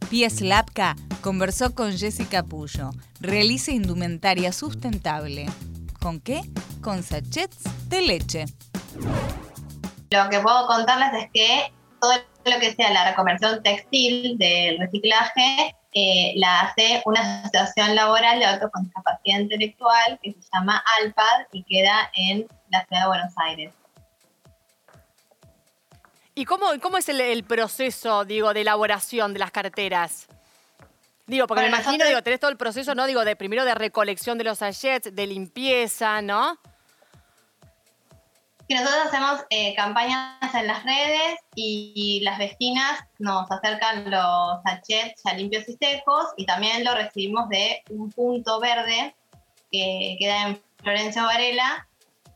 Pies 0.08 0.40
Lapka 0.40 0.96
conversó 1.20 1.74
con 1.74 1.96
Jessica 1.96 2.42
Puyo. 2.42 2.90
Realiza 3.20 3.70
indumentaria 3.70 4.50
sustentable. 4.52 5.46
¿Con 6.00 6.20
qué? 6.20 6.40
Con 6.80 7.02
sachets 7.02 7.58
de 7.88 8.02
leche. 8.02 8.44
Lo 10.10 10.28
que 10.28 10.40
puedo 10.40 10.66
contarles 10.66 11.24
es 11.24 11.30
que 11.32 11.72
todo 12.00 12.12
lo 12.44 12.58
que 12.58 12.72
sea 12.74 12.90
la 12.90 13.08
reconversión 13.10 13.62
textil 13.62 14.36
del 14.38 14.78
reciclaje 14.78 15.76
eh, 15.92 16.32
la 16.36 16.60
hace 16.62 17.02
una 17.04 17.42
asociación 17.42 17.94
laboral 17.94 18.40
de 18.40 18.46
otros 18.48 18.70
con 18.72 18.84
discapacidad 18.84 19.38
intelectual 19.40 20.18
que 20.22 20.32
se 20.32 20.40
llama 20.52 20.82
ALPAD 21.00 21.46
y 21.52 21.62
queda 21.64 22.10
en 22.16 22.46
la 22.70 22.84
ciudad 22.86 23.02
de 23.02 23.08
Buenos 23.08 23.32
Aires. 23.36 23.72
¿Y 26.34 26.44
cómo, 26.44 26.66
cómo 26.80 26.96
es 26.98 27.08
el, 27.08 27.20
el 27.20 27.44
proceso, 27.44 28.24
digo, 28.24 28.54
de 28.54 28.62
elaboración 28.62 29.32
de 29.32 29.40
las 29.40 29.50
carteras? 29.50 30.26
Digo, 31.26 31.46
porque 31.46 31.62
Bueno, 31.62 31.76
me 31.76 31.82
imagino, 31.82 31.92
nosotros- 32.04 32.08
digo, 32.08 32.22
tenés 32.22 32.40
todo 32.40 32.50
el 32.50 32.56
proceso, 32.56 32.94
¿no? 32.94 33.06
Digo, 33.06 33.24
de 33.24 33.36
primero 33.36 33.64
de 33.64 33.74
recolección 33.74 34.38
de 34.38 34.44
los 34.44 34.58
sachets, 34.58 35.14
de 35.14 35.26
limpieza, 35.26 36.22
¿no? 36.22 36.58
Nosotros 38.74 39.06
hacemos 39.06 39.40
eh, 39.50 39.74
campañas 39.74 40.54
en 40.54 40.66
las 40.66 40.84
redes 40.84 41.38
y, 41.54 41.92
y 41.94 42.20
las 42.20 42.38
vecinas 42.38 43.00
nos 43.18 43.50
acercan 43.50 44.10
los 44.10 44.62
sachets 44.64 45.22
ya 45.24 45.34
limpios 45.34 45.68
y 45.68 45.76
secos 45.76 46.26
y 46.36 46.46
también 46.46 46.84
lo 46.84 46.94
recibimos 46.94 47.48
de 47.48 47.82
un 47.90 48.10
punto 48.12 48.60
verde 48.60 49.14
que 49.70 50.16
queda 50.18 50.48
en 50.48 50.62
Florencio 50.82 51.24
Varela, 51.24 51.86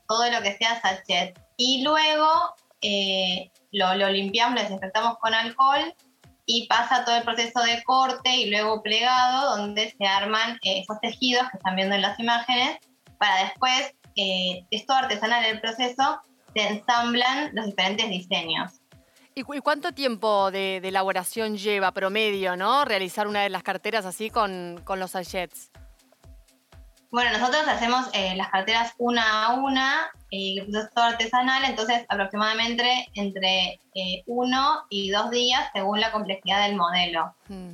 todo 0.09 0.31
lo 0.31 0.42
que 0.42 0.57
sea 0.57 0.81
sachet. 0.81 1.38
Y 1.57 1.83
luego 1.83 2.29
eh, 2.81 3.51
lo, 3.73 3.94
lo 3.94 4.09
limpiamos, 4.11 4.57
lo 4.57 4.62
desinfectamos 4.62 5.18
con 5.18 5.35
alcohol 5.35 5.94
y 6.47 6.66
pasa 6.66 7.05
todo 7.05 7.16
el 7.16 7.23
proceso 7.23 7.61
de 7.62 7.83
corte 7.85 8.37
y 8.37 8.51
luego 8.51 8.83
plegado, 8.83 9.57
donde 9.57 9.94
se 9.97 10.07
arman 10.07 10.59
eh, 10.62 10.81
esos 10.81 11.01
tejidos 11.01 11.49
que 11.51 11.57
están 11.57 11.77
viendo 11.77 11.94
en 11.94 12.03
las 12.03 12.18
imágenes, 12.20 12.79
para 13.18 13.44
después, 13.44 13.94
eh, 14.16 14.64
es 14.70 14.87
todo 14.87 14.96
artesanal 14.98 15.44
el 15.44 15.61
proceso, 15.61 16.20
se 16.55 16.68
ensamblan 16.68 17.50
los 17.55 17.66
diferentes 17.66 18.09
diseños. 18.09 18.72
¿Y, 19.35 19.42
cu- 19.42 19.55
y 19.55 19.61
cuánto 19.61 19.92
tiempo 19.92 20.50
de, 20.53 20.81
de 20.81 20.88
elaboración 20.88 21.57
lleva 21.57 21.90
promedio, 21.92 22.57
¿no? 22.57 22.85
Realizar 22.85 23.27
una 23.27 23.42
de 23.42 23.50
las 23.50 23.64
carteras 23.64 24.07
así 24.07 24.31
con, 24.31 24.81
con 24.85 25.00
los 25.00 25.11
sachets. 25.12 25.72
Bueno, 27.11 27.31
nosotros 27.38 27.66
hacemos 27.68 28.09
eh, 28.12 28.35
las 28.37 28.48
carteras 28.50 28.92
una 28.98 29.44
a 29.46 29.55
una 29.55 30.11
y 30.31 30.59
el 30.59 30.64
proceso 30.66 30.87
es 30.88 30.94
todo 30.94 31.05
artesanal, 31.05 31.64
entonces 31.64 32.05
aproximadamente 32.09 33.09
entre 33.14 33.81
eh, 33.94 34.22
uno 34.27 34.83
y 34.90 35.11
dos 35.11 35.31
días 35.31 35.68
según 35.72 36.00
la 36.00 36.11
complejidad 36.11 36.66
del 36.66 36.77
modelo. 36.77 37.35
Mm. 37.48 37.72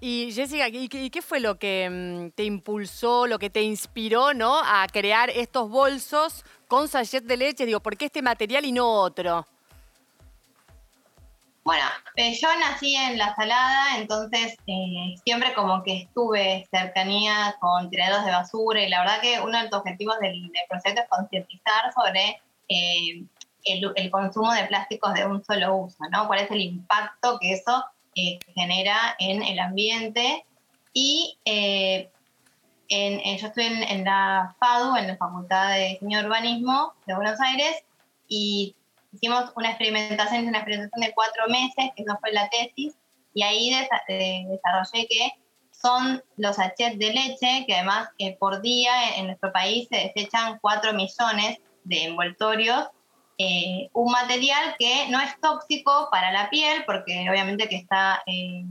Y 0.00 0.30
Jessica, 0.32 0.68
¿y 0.68 0.88
qué, 0.88 1.22
fue 1.22 1.40
lo 1.40 1.58
que 1.58 1.88
mm, 1.90 2.30
te 2.32 2.44
impulsó, 2.44 3.26
lo 3.26 3.38
que 3.38 3.48
te 3.48 3.62
inspiró, 3.62 4.34
¿no? 4.34 4.60
A 4.62 4.86
crear 4.92 5.30
estos 5.30 5.70
bolsos 5.70 6.44
con 6.68 6.88
sachet 6.88 7.24
de 7.24 7.36
leche. 7.36 7.64
Digo, 7.66 7.80
¿por 7.80 7.96
qué 7.96 8.06
este 8.06 8.20
material 8.20 8.64
y 8.66 8.72
no 8.72 8.86
otro? 8.86 9.46
Bueno, 11.64 11.84
eh, 12.14 12.32
yo 12.40 12.48
nací 12.60 12.94
en 12.94 13.18
La 13.18 13.34
Salada, 13.34 13.96
entonces 13.98 14.56
eh, 14.68 15.16
siempre 15.24 15.52
como 15.52 15.82
que 15.82 16.02
estuve 16.02 16.68
cercanía 16.70 17.56
con 17.58 17.90
tiraderos 17.90 18.24
de 18.24 18.30
basura 18.30 18.80
y 18.82 18.88
la 18.88 19.00
verdad 19.00 19.20
que 19.20 19.40
uno 19.40 19.58
de 19.58 19.64
los 19.64 19.72
objetivos 19.72 20.16
del, 20.20 20.42
del 20.42 20.62
proyecto 20.68 21.02
es 21.02 21.08
concientizar 21.08 21.92
sobre 21.92 22.40
eh, 22.68 23.24
el, 23.64 23.92
el 23.96 24.10
consumo 24.12 24.52
de 24.52 24.64
plásticos 24.66 25.12
de 25.14 25.26
un 25.26 25.44
solo 25.44 25.74
uso, 25.74 26.04
¿no? 26.12 26.28
Cuál 26.28 26.40
es 26.40 26.50
el 26.52 26.60
impacto 26.60 27.38
que 27.40 27.54
eso 27.54 27.84
eh, 28.16 28.38
genera 28.54 29.14
en 29.18 29.42
el 29.42 29.58
ambiente 29.60 30.44
y 30.92 31.38
eh, 31.44 32.10
en- 32.88 33.20
en- 33.20 33.38
yo 33.38 33.48
estoy 33.48 33.64
en, 33.66 33.82
en 33.82 34.04
la 34.04 34.54
FADU, 34.58 34.96
en 34.96 35.06
la 35.08 35.16
Facultad 35.16 35.70
de 35.74 35.88
Diseño 35.90 36.20
y 36.20 36.24
Urbanismo 36.24 36.92
de 37.06 37.14
Buenos 37.14 37.40
Aires, 37.40 37.84
y 38.28 38.74
hicimos 39.12 39.52
una 39.56 39.68
experimentación, 39.68 40.46
una 40.48 40.58
experimentación 40.58 41.00
de 41.06 41.12
cuatro 41.14 41.44
meses, 41.48 41.90
que 41.96 42.02
eso 42.02 42.16
fue 42.20 42.32
la 42.32 42.48
tesis, 42.48 42.94
y 43.34 43.42
ahí 43.42 43.70
desa- 43.70 44.02
eh, 44.08 44.44
desarrollé 44.48 45.06
que 45.08 45.30
son 45.72 46.22
los 46.36 46.56
sachets 46.56 46.98
de 46.98 47.12
leche, 47.12 47.64
que 47.66 47.74
además 47.74 48.08
eh, 48.18 48.36
por 48.38 48.62
día 48.62 49.10
en, 49.10 49.20
en 49.20 49.26
nuestro 49.26 49.52
país 49.52 49.88
se 49.90 49.96
desechan 50.14 50.58
4 50.62 50.92
millones 50.94 51.58
de 51.84 52.04
envoltorios, 52.04 52.88
eh, 53.38 53.88
un 53.92 54.10
material 54.10 54.74
que 54.78 55.08
no 55.08 55.20
es 55.20 55.38
tóxico 55.40 56.08
para 56.10 56.30
la 56.32 56.48
piel, 56.50 56.84
porque 56.86 57.26
obviamente 57.30 57.68
que 57.68 57.76
está 57.76 58.22
eh, 58.26 58.64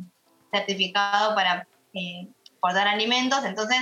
certificado 0.52 1.36
para 1.36 1.68
eh, 1.94 2.28
alimentos, 2.62 3.46
entonces 3.46 3.78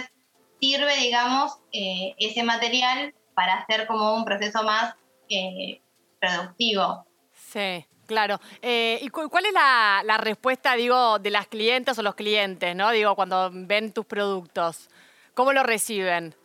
sirve, 0.60 0.96
digamos, 0.98 1.58
eh, 1.72 2.14
ese 2.18 2.44
material 2.44 3.14
para 3.34 3.54
hacer 3.56 3.88
como 3.88 4.14
un 4.14 4.26
proceso 4.26 4.64
más 4.64 4.94
productivo. 6.20 7.06
Sí, 7.34 7.86
claro. 8.06 8.40
¿Y 8.62 9.08
cu- 9.10 9.30
cuál 9.30 9.46
es 9.46 9.54
la, 9.54 10.02
la 10.06 10.18
respuesta, 10.18 10.76
digo, 10.76 11.18
de 11.20 11.30
las 11.32 11.48
clientes 11.48 11.98
o 11.98 12.02
los 12.04 12.16
clientes, 12.16 12.76
¿no? 12.76 12.92
Digo, 12.92 13.16
cuando 13.16 13.50
ven 13.52 13.94
tus 13.94 14.06
productos. 14.06 14.90
¿Cómo 15.34 15.54
lo 15.54 15.64
reciben? 15.64 16.36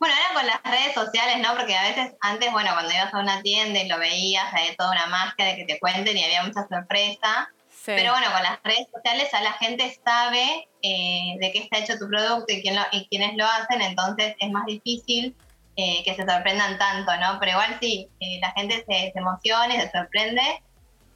Bueno, 0.00 0.14
ahora 0.14 0.40
con 0.40 0.46
las 0.46 0.62
redes 0.62 0.94
sociales, 0.94 1.38
¿no? 1.46 1.54
Porque 1.54 1.76
a 1.76 1.82
veces 1.82 2.14
antes, 2.20 2.50
bueno, 2.50 2.70
cuando 2.72 2.92
ibas 2.92 3.12
a 3.12 3.18
una 3.18 3.42
tienda 3.42 3.80
y 3.80 3.88
lo 3.88 3.98
veías, 3.98 4.52
había 4.52 4.74
toda 4.74 4.92
una 4.92 5.06
magia 5.06 5.44
de 5.44 5.56
que 5.56 5.66
te 5.66 5.78
cuenten 5.78 6.16
y 6.16 6.24
había 6.24 6.42
mucha 6.42 6.66
sorpresa. 6.66 7.50
Sí. 7.68 7.92
Pero 7.94 8.12
bueno, 8.12 8.32
con 8.32 8.42
las 8.42 8.62
redes 8.62 8.88
sociales 8.92 9.28
ya 9.30 9.42
la 9.42 9.52
gente 9.52 10.00
sabe 10.02 10.68
eh, 10.82 11.36
de 11.38 11.52
qué 11.52 11.58
está 11.58 11.78
hecho 11.78 11.98
tu 11.98 12.08
producto 12.08 12.46
y, 12.48 12.62
quién 12.62 12.76
lo, 12.76 12.82
y 12.92 13.06
quiénes 13.08 13.36
lo 13.36 13.44
hacen, 13.44 13.82
entonces 13.82 14.34
es 14.38 14.50
más 14.50 14.64
difícil 14.64 15.36
eh, 15.76 16.02
que 16.04 16.14
se 16.14 16.26
sorprendan 16.26 16.78
tanto, 16.78 17.16
¿no? 17.16 17.38
Pero 17.38 17.52
igual 17.52 17.78
sí, 17.80 18.08
eh, 18.20 18.38
la 18.40 18.50
gente 18.52 18.84
se, 18.86 19.12
se 19.12 19.18
emociona 19.18 19.74
y 19.74 19.80
se 19.80 19.90
sorprende 19.90 20.42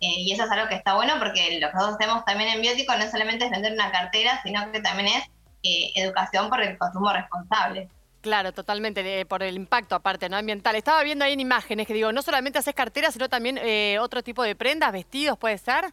eh, 0.01 0.20
y 0.20 0.33
eso 0.33 0.44
es 0.44 0.51
algo 0.51 0.68
que 0.68 0.77
está 0.77 0.94
bueno 0.94 1.14
porque 1.18 1.59
lo 1.59 1.68
que 1.68 1.75
nosotros 1.75 1.97
hacemos 2.01 2.25
también 2.25 2.51
en 2.51 2.62
Biótico 2.62 2.94
no 2.97 3.11
solamente 3.11 3.47
es 3.47 3.51
vender 3.51 3.73
una 3.73 3.90
cartera, 3.90 4.40
sino 4.42 4.70
que 4.73 4.81
también 4.81 5.09
es 5.09 5.25
educación 5.94 6.51
por 6.51 6.62
el 6.62 6.77
consumo 6.79 7.12
responsable. 7.12 7.88
Claro, 8.25 8.53
totalmente, 8.55 9.03
de- 9.03 9.27
por 9.27 9.43
el 9.43 9.55
impacto 9.55 9.95
aparte, 9.95 10.31
¿no? 10.31 10.39
Ambiental. 10.39 10.75
Estaba 10.77 11.03
viendo 11.03 11.27
ahí 11.27 11.35
en 11.35 11.41
imágenes 11.41 11.87
que 11.87 11.93
digo, 11.93 12.11
no 12.11 12.23
solamente 12.23 12.59
haces 12.59 12.75
carteras, 12.75 13.13
sino 13.13 13.29
también 13.29 13.59
eh, 13.63 13.99
otro 14.01 14.23
tipo 14.23 14.43
de 14.43 14.57
prendas, 14.57 14.93
vestidos, 14.93 15.37
¿puede 15.37 15.59
ser? 15.59 15.93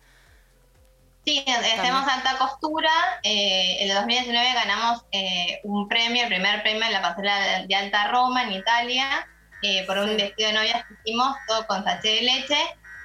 Sí, 1.26 1.44
hacemos 1.46 2.08
alta 2.08 2.38
costura. 2.38 2.90
Eh, 3.24 3.84
en 3.84 3.90
el 3.90 3.96
2019 3.98 4.54
ganamos 4.54 5.04
eh, 5.12 5.60
un 5.66 5.90
premio, 5.90 6.24
el 6.24 6.30
primer 6.30 6.62
premio 6.64 6.84
en 6.86 6.94
la 6.94 7.02
pasarela 7.02 7.66
de 7.68 7.76
Alta 7.76 8.08
Roma, 8.08 8.44
en 8.44 8.54
Italia, 8.54 9.28
eh, 9.62 9.86
por 9.86 9.98
un 9.98 10.16
vestido 10.16 10.48
de 10.48 10.54
novia 10.54 10.86
que 10.88 10.94
hicimos 11.04 11.36
todo 11.50 11.68
con 11.68 11.84
sachet 11.84 12.16
de 12.16 12.22
leche. 12.22 12.58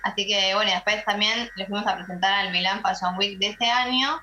Así 0.05 0.25
que, 0.25 0.55
bueno, 0.55 0.71
después 0.71 1.05
también 1.05 1.51
le 1.57 1.67
fuimos 1.67 1.85
a 1.85 1.97
presentar 1.97 2.33
al 2.33 2.53
Milan 2.53 2.81
Fashion 2.81 3.19
Week 3.19 3.39
de 3.41 3.49
este 3.49 3.69
año. 3.69 4.21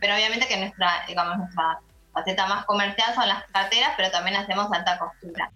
pero 0.00 0.16
obviamente 0.16 0.48
que 0.48 0.56
nuestra, 0.56 1.04
digamos, 1.06 1.38
nuestra 1.38 1.78
faceta 2.14 2.46
más 2.46 2.64
comercial 2.64 3.14
son 3.14 3.28
las 3.28 3.44
carteras, 3.52 3.90
pero 3.96 4.10
también 4.10 4.36
hacemos 4.36 4.72
alta 4.72 4.98
costura. 4.98 5.50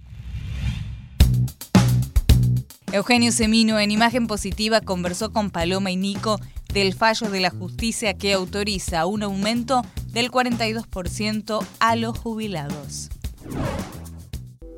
Eugenio 2.93 3.33
Semino 3.33 3.79
en 3.79 3.91
Imagen 3.91 4.27
Positiva 4.27 4.81
conversó 4.81 5.33
con 5.33 5.51
Paloma 5.51 5.91
y 5.91 5.97
Nico 5.97 6.41
del 6.73 6.95
fallo 6.95 7.31
de 7.31 7.41
la 7.41 7.51
justicia 7.51 8.15
que 8.17 8.33
autoriza 8.33 9.07
un 9.07 9.23
aumento 9.23 9.83
del 10.07 10.31
42% 10.31 11.67
a 11.81 11.97
los 11.97 12.19
jubilados. 12.19 13.11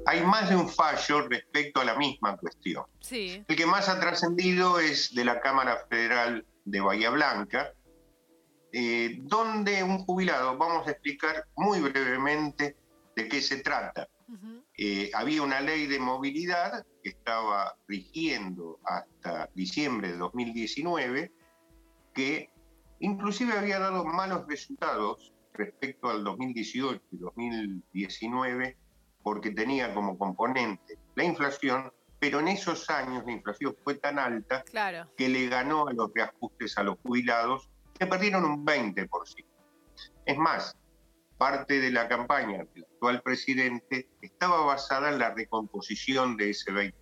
Hay 0.06 0.22
más 0.22 0.50
de 0.50 0.56
un 0.56 0.68
fallo 0.68 1.28
respecto 1.28 1.80
a 1.80 1.84
la 1.84 1.94
misma 1.94 2.36
cuestión. 2.36 2.84
Sí. 3.00 3.44
El 3.46 3.56
que 3.56 3.66
más 3.66 3.88
ha 3.88 4.00
trascendido 4.00 4.80
es 4.80 5.14
de 5.14 5.24
la 5.24 5.40
Cámara 5.40 5.78
Federal 5.88 6.44
de 6.64 6.80
Bahía 6.80 7.10
Blanca, 7.10 7.72
eh, 8.72 9.18
donde 9.22 9.83
un 9.83 9.98
jubilado, 9.98 10.56
vamos 10.56 10.87
a 10.87 10.92
explicar 10.92 11.46
muy 11.56 11.80
brevemente 11.80 12.76
de 13.16 13.28
qué 13.28 13.42
se 13.42 13.62
trata. 13.62 14.09
Eh, 14.76 15.11
había 15.12 15.42
una 15.42 15.61
ley 15.61 15.87
de 15.87 15.98
movilidad 15.98 16.87
que 17.02 17.11
estaba 17.11 17.74
rigiendo 17.88 18.78
hasta 18.85 19.50
diciembre 19.54 20.12
de 20.12 20.18
2019 20.18 21.33
que 22.14 22.50
inclusive 23.00 23.54
había 23.54 23.80
dado 23.80 24.04
malos 24.04 24.46
resultados 24.46 25.33
respecto 25.52 26.09
al 26.09 26.22
2018 26.22 27.02
y 27.11 27.16
2019 27.16 28.76
porque 29.22 29.50
tenía 29.50 29.92
como 29.92 30.16
componente 30.16 30.96
la 31.16 31.24
inflación, 31.24 31.92
pero 32.18 32.40
en 32.40 32.48
esos 32.48 32.88
años 32.88 33.24
la 33.26 33.33
inflación 33.33 33.76
fue 33.83 33.96
tan 33.96 34.18
alta 34.18 34.64
que 35.16 35.28
le 35.28 35.48
ganó 35.48 35.88
a 35.88 35.92
los 35.92 36.12
reajustes 36.14 36.78
a 36.78 36.85
los 36.85 36.98
jubilados 37.00 37.68
que 38.00 38.06
perdieron 38.06 38.46
un 38.46 38.64
20%. 38.64 39.44
Es 40.24 40.38
más, 40.38 40.74
parte 41.36 41.80
de 41.80 41.90
la 41.90 42.08
campaña 42.08 42.64
del 42.74 42.84
actual 42.84 43.20
presidente 43.20 44.08
estaba 44.22 44.64
basada 44.64 45.10
en 45.10 45.18
la 45.18 45.34
recomposición 45.34 46.38
de 46.38 46.50
ese 46.50 46.72
20%. 46.72 46.94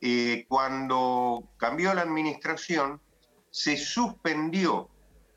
Eh, 0.00 0.46
cuando 0.48 1.42
cambió 1.56 1.92
la 1.92 2.02
administración, 2.02 3.00
se 3.50 3.76
suspendió 3.76 4.88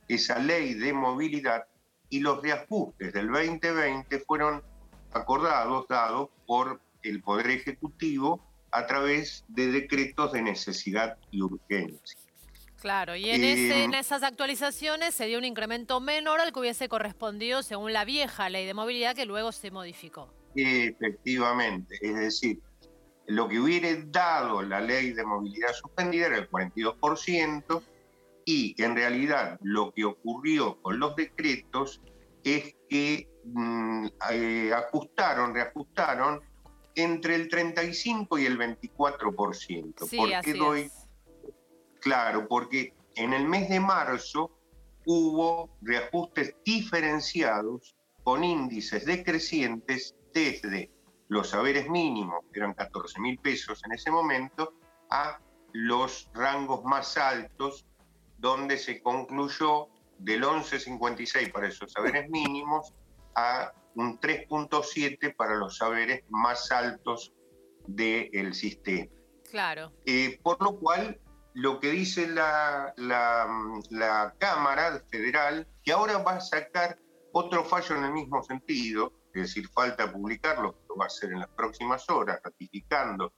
esa 0.08 0.38
ley 0.38 0.76
de 0.76 0.94
movilidad 0.94 1.66
y 2.10 2.20
los 2.20 2.44
reajustes 2.44 3.12
del 3.12 3.28
2020 3.32 4.20
fueron 4.20 4.62
acordados, 5.14 5.88
dados 5.88 6.30
por 6.46 6.80
el 7.02 7.24
Poder 7.24 7.50
Ejecutivo 7.50 8.40
a 8.72 8.86
través 8.86 9.44
de 9.48 9.68
decretos 9.72 10.32
de 10.32 10.44
necesidad 10.44 11.18
y 11.32 11.42
urgencia. 11.42 12.20
Claro, 12.84 13.16
y 13.16 13.30
en, 13.30 13.46
en 13.46 13.94
esas 13.94 14.24
actualizaciones 14.24 15.16
se 15.16 15.26
dio 15.26 15.38
un 15.38 15.46
incremento 15.46 16.02
menor 16.02 16.42
al 16.42 16.52
que 16.52 16.60
hubiese 16.60 16.90
correspondido 16.90 17.64
según 17.64 17.94
la 17.94 18.04
vieja 18.04 18.50
ley 18.50 18.66
de 18.66 18.74
movilidad 18.74 19.16
que 19.16 19.26
luego 19.26 19.54
se 19.54 19.72
modificó. 19.72 20.34
Efectivamente, 20.54 21.98
es 22.02 22.14
decir, 22.14 22.60
lo 23.28 23.48
que 23.48 23.62
hubiera 23.62 23.88
dado 24.08 24.62
la 24.64 24.82
ley 24.82 25.14
de 25.14 25.24
movilidad 25.24 25.72
suspendida 25.72 26.26
era 26.26 26.38
el 26.40 26.50
42% 26.50 27.82
y 28.44 28.76
en 28.84 28.98
realidad 28.98 29.58
lo 29.62 29.94
que 29.94 30.04
ocurrió 30.04 30.82
con 30.82 31.00
los 31.00 31.16
decretos 31.16 32.02
es 32.44 32.76
que 32.90 33.30
mm, 33.46 34.08
eh, 34.30 34.74
ajustaron, 34.74 35.54
reajustaron 35.54 36.42
entre 36.96 37.36
el 37.36 37.48
35 37.48 38.40
y 38.40 38.46
el 38.46 38.60
24%. 38.60 40.06
Sí, 40.06 40.18
¿Por 40.18 40.42
qué 40.42 40.54
doy? 40.54 40.82
es. 40.82 41.03
Claro, 42.04 42.48
porque 42.48 42.94
en 43.16 43.34
el 43.34 43.48
mes 43.48 43.70
de 43.70 43.80
marzo 43.80 44.52
hubo 45.06 45.70
reajustes 45.82 46.56
diferenciados 46.66 47.96
con 48.24 48.44
índices 48.44 49.06
decrecientes 49.06 50.16
desde 50.34 50.92
los 51.30 51.50
saberes 51.50 51.90
mínimos, 51.90 52.44
que 52.52 52.60
eran 52.60 52.74
14 52.74 53.20
mil 53.20 53.38
pesos 53.40 53.82
en 53.86 53.94
ese 53.94 54.12
momento, 54.12 54.74
a 55.10 55.40
los 55.72 56.30
rangos 56.34 56.84
más 56.84 57.18
altos, 57.18 57.86
donde 58.38 58.78
se 58.78 59.02
concluyó 59.02 59.88
del 60.20 60.44
11,56 60.44 61.52
para 61.52 61.68
esos 61.68 61.92
saberes 61.92 62.30
mínimos 62.30 62.94
a 63.36 63.72
un 63.96 64.20
3,7 64.20 65.36
para 65.36 65.56
los 65.56 65.78
saberes 65.78 66.24
más 66.30 66.72
altos 66.72 67.34
del 67.88 68.54
sistema. 68.54 69.10
Claro. 69.50 69.92
Eh, 70.06 70.40
por 70.42 70.62
lo 70.62 70.78
cual, 70.80 71.20
lo 71.54 71.80
que 71.80 71.92
dice 71.92 72.28
la, 72.28 72.94
la, 72.98 73.48
la 73.90 74.34
Cámara 74.40 75.02
Federal, 75.10 75.68
que 75.84 75.92
ahora 75.92 76.18
va 76.20 76.34
a 76.38 76.42
sacar 76.42 76.98
otro 77.32 77.64
fallo 77.64 77.96
en 77.98 78.04
el 78.06 78.12
mismo 78.14 78.42
sentido, 78.44 79.14
es 79.34 79.42
decir, 79.44 79.68
falta 79.70 80.12
publicarlo, 80.12 80.76
lo 80.90 80.96
va 80.96 81.06
a 81.06 81.08
hacer 81.08 81.32
en 81.32 81.40
las 81.40 81.50
próximas 81.50 82.08
horas, 82.10 82.40
ratificando 82.44 83.34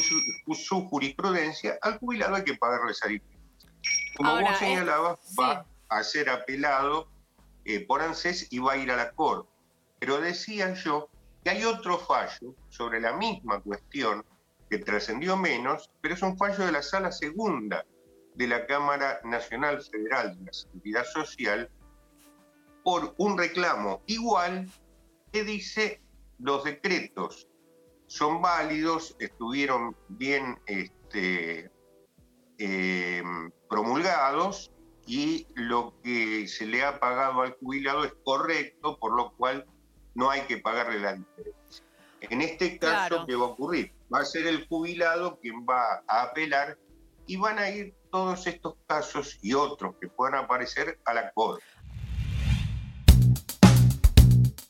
su, 0.00 0.54
su 0.54 0.88
jurisprudencia, 0.88 1.78
al 1.82 1.98
jubilado 1.98 2.34
hay 2.36 2.44
que 2.44 2.54
pagarle 2.54 2.92
diferencia. 3.08 3.38
Como 4.16 4.30
Ahora, 4.30 4.42
vos 4.42 4.52
es- 4.52 4.58
señalabas, 4.58 5.18
sí. 5.22 5.34
va 5.40 5.66
a 5.88 6.02
ser 6.04 6.30
apelado 6.30 7.08
eh, 7.64 7.84
por 7.86 8.02
ANSES 8.02 8.52
y 8.52 8.58
va 8.58 8.72
a 8.72 8.76
ir 8.76 8.90
a 8.90 8.96
la 8.96 9.10
Corte. 9.12 9.48
Pero 9.98 10.20
decía 10.20 10.74
yo 10.74 11.08
que 11.42 11.50
hay 11.50 11.64
otro 11.64 11.98
fallo 11.98 12.54
sobre 12.68 13.00
la 13.00 13.12
misma 13.12 13.60
cuestión 13.60 14.24
que 14.70 14.78
trascendió 14.78 15.36
menos, 15.36 15.90
pero 16.00 16.14
es 16.14 16.22
un 16.22 16.36
fallo 16.36 16.64
de 16.66 16.72
la 16.72 16.82
Sala 16.82 17.12
Segunda 17.12 17.84
de 18.34 18.46
la 18.46 18.66
Cámara 18.66 19.20
Nacional 19.24 19.80
Federal 19.82 20.36
de 20.38 20.44
la 20.44 20.52
Seguridad 20.52 21.04
Social 21.04 21.70
por 22.84 23.14
un 23.18 23.38
reclamo 23.38 24.02
igual 24.06 24.68
que 25.32 25.42
dice 25.44 26.00
los 26.38 26.64
decretos 26.64 27.48
son 28.06 28.40
válidos, 28.40 29.16
estuvieron 29.18 29.96
bien 30.08 30.58
este, 30.66 31.70
eh, 32.58 33.22
promulgados 33.68 34.70
y 35.06 35.46
lo 35.54 35.94
que 36.02 36.46
se 36.48 36.66
le 36.66 36.84
ha 36.84 37.00
pagado 37.00 37.42
al 37.42 37.52
jubilado 37.54 38.04
es 38.04 38.12
correcto, 38.24 38.98
por 38.98 39.16
lo 39.16 39.32
cual 39.32 39.66
no 40.14 40.30
hay 40.30 40.42
que 40.42 40.58
pagarle 40.58 41.00
la 41.00 41.14
diferencia. 41.14 41.84
En 42.20 42.42
este 42.42 42.78
caso, 42.78 43.08
Claro. 43.08 43.26
¿qué 43.26 43.36
va 43.36 43.44
a 43.46 43.48
ocurrir? 43.48 43.92
Va 44.12 44.20
a 44.20 44.24
ser 44.24 44.46
el 44.46 44.66
jubilado 44.68 45.38
quien 45.40 45.66
va 45.68 46.02
a 46.06 46.22
apelar 46.22 46.78
y 47.26 47.36
van 47.36 47.58
a 47.58 47.70
ir 47.70 47.94
todos 48.10 48.46
estos 48.46 48.74
casos 48.86 49.38
y 49.42 49.54
otros 49.54 49.96
que 50.00 50.08
puedan 50.08 50.36
aparecer 50.36 50.98
a 51.04 51.14
la 51.14 51.32
Corte. 51.32 51.64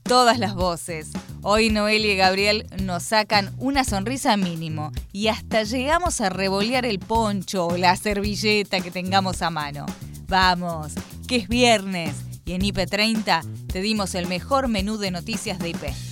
Todas 0.04 0.38
las 0.38 0.54
voces. 0.54 1.10
Hoy 1.42 1.68
Noelia 1.68 2.12
y 2.12 2.16
Gabriel 2.16 2.66
nos 2.82 3.02
sacan 3.02 3.54
una 3.58 3.84
sonrisa 3.84 4.36
mínimo 4.36 4.92
y 5.12 5.28
hasta 5.28 5.64
llegamos 5.64 6.20
a 6.20 6.30
revolear 6.30 6.86
el 6.86 6.98
poncho 6.98 7.66
o 7.66 7.76
la 7.76 7.96
servilleta 7.96 8.80
que 8.80 8.90
tengamos 8.90 9.42
a 9.42 9.50
mano. 9.50 9.84
Vamos, 10.28 10.94
que 11.28 11.36
es 11.36 11.48
viernes 11.48 12.14
y 12.44 12.52
en 12.52 12.62
IP30 12.62 13.66
te 13.66 13.80
dimos 13.80 14.14
el 14.14 14.28
mejor 14.28 14.68
menú 14.68 14.96
de 14.96 15.10
noticias 15.10 15.58
de 15.58 15.70
IP. 15.70 16.05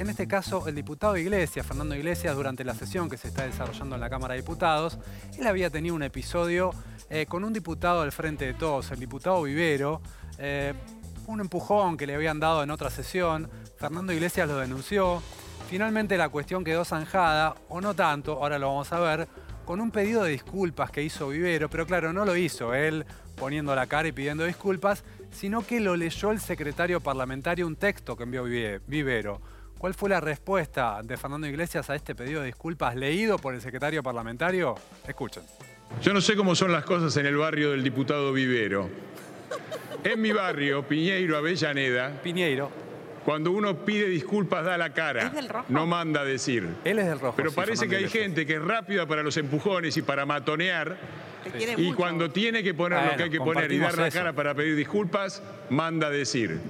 En 0.00 0.08
este 0.08 0.26
caso, 0.26 0.66
el 0.66 0.74
diputado 0.74 1.14
Iglesias, 1.18 1.66
Fernando 1.66 1.94
Iglesias, 1.94 2.34
durante 2.34 2.64
la 2.64 2.74
sesión 2.74 3.10
que 3.10 3.18
se 3.18 3.28
está 3.28 3.44
desarrollando 3.44 3.96
en 3.96 4.00
la 4.00 4.08
Cámara 4.08 4.32
de 4.32 4.40
Diputados, 4.40 4.98
él 5.38 5.46
había 5.46 5.68
tenido 5.68 5.94
un 5.94 6.02
episodio 6.02 6.70
eh, 7.10 7.26
con 7.26 7.44
un 7.44 7.52
diputado 7.52 8.00
del 8.00 8.10
Frente 8.10 8.46
de 8.46 8.54
Todos, 8.54 8.90
el 8.92 8.98
diputado 8.98 9.42
Vivero, 9.42 10.00
eh, 10.38 10.72
un 11.26 11.40
empujón 11.40 11.98
que 11.98 12.06
le 12.06 12.14
habían 12.14 12.40
dado 12.40 12.62
en 12.62 12.70
otra 12.70 12.88
sesión, 12.88 13.50
Fernando 13.76 14.14
Iglesias 14.14 14.48
lo 14.48 14.56
denunció, 14.56 15.22
finalmente 15.68 16.16
la 16.16 16.30
cuestión 16.30 16.64
quedó 16.64 16.86
zanjada, 16.86 17.54
o 17.68 17.82
no 17.82 17.92
tanto, 17.94 18.32
ahora 18.42 18.58
lo 18.58 18.68
vamos 18.68 18.90
a 18.94 19.00
ver, 19.00 19.28
con 19.66 19.82
un 19.82 19.90
pedido 19.90 20.24
de 20.24 20.30
disculpas 20.30 20.90
que 20.90 21.02
hizo 21.02 21.28
Vivero, 21.28 21.68
pero 21.68 21.84
claro, 21.86 22.10
no 22.14 22.24
lo 22.24 22.34
hizo 22.36 22.72
él 22.72 23.04
poniendo 23.36 23.74
la 23.74 23.86
cara 23.86 24.08
y 24.08 24.12
pidiendo 24.12 24.44
disculpas, 24.46 25.04
sino 25.30 25.60
que 25.60 25.78
lo 25.78 25.94
leyó 25.94 26.30
el 26.30 26.40
secretario 26.40 27.00
parlamentario 27.02 27.66
un 27.66 27.76
texto 27.76 28.16
que 28.16 28.22
envió 28.22 28.44
Vive- 28.44 28.80
Vivero. 28.86 29.42
¿Cuál 29.80 29.94
fue 29.94 30.10
la 30.10 30.20
respuesta 30.20 31.00
de 31.02 31.16
Fernando 31.16 31.46
Iglesias 31.46 31.88
a 31.88 31.94
este 31.94 32.14
pedido 32.14 32.40
de 32.42 32.48
disculpas 32.48 32.94
leído 32.94 33.38
por 33.38 33.54
el 33.54 33.62
secretario 33.62 34.02
parlamentario? 34.02 34.74
Escuchen. 35.08 35.42
Yo 36.02 36.12
no 36.12 36.20
sé 36.20 36.36
cómo 36.36 36.54
son 36.54 36.70
las 36.70 36.84
cosas 36.84 37.16
en 37.16 37.24
el 37.24 37.38
barrio 37.38 37.70
del 37.70 37.82
diputado 37.82 38.30
Vivero. 38.30 38.90
En 40.04 40.20
mi 40.20 40.32
barrio, 40.32 40.86
Piñeiro, 40.86 41.34
Avellaneda. 41.38 42.12
Piñeiro. 42.22 42.70
Cuando 43.24 43.52
uno 43.52 43.74
pide 43.82 44.06
disculpas 44.06 44.66
da 44.66 44.76
la 44.76 44.92
cara, 44.92 45.32
no 45.70 45.86
manda 45.86 46.20
a 46.20 46.24
decir. 46.26 46.68
Él 46.84 46.98
es 46.98 47.06
del 47.06 47.18
rojo. 47.18 47.36
Pero 47.38 47.48
sí, 47.48 47.56
parece 47.56 47.88
que 47.88 47.96
hay 47.96 48.08
gente 48.10 48.44
que 48.44 48.56
es 48.56 48.62
rápida 48.62 49.06
para 49.06 49.22
los 49.22 49.38
empujones 49.38 49.96
y 49.96 50.02
para 50.02 50.26
matonear. 50.26 50.98
Y 51.58 51.84
mucho. 51.86 51.96
cuando 51.96 52.30
tiene 52.30 52.62
que 52.62 52.74
poner 52.74 53.12
lo 53.12 53.16
que 53.16 53.22
hay 53.22 53.30
que 53.30 53.38
poner 53.38 53.72
y 53.72 53.78
dar 53.78 53.96
la 53.96 54.08
eso. 54.08 54.18
cara 54.18 54.34
para 54.34 54.54
pedir 54.54 54.76
disculpas, 54.76 55.42
manda 55.70 56.08
a 56.08 56.10
decir. 56.10 56.60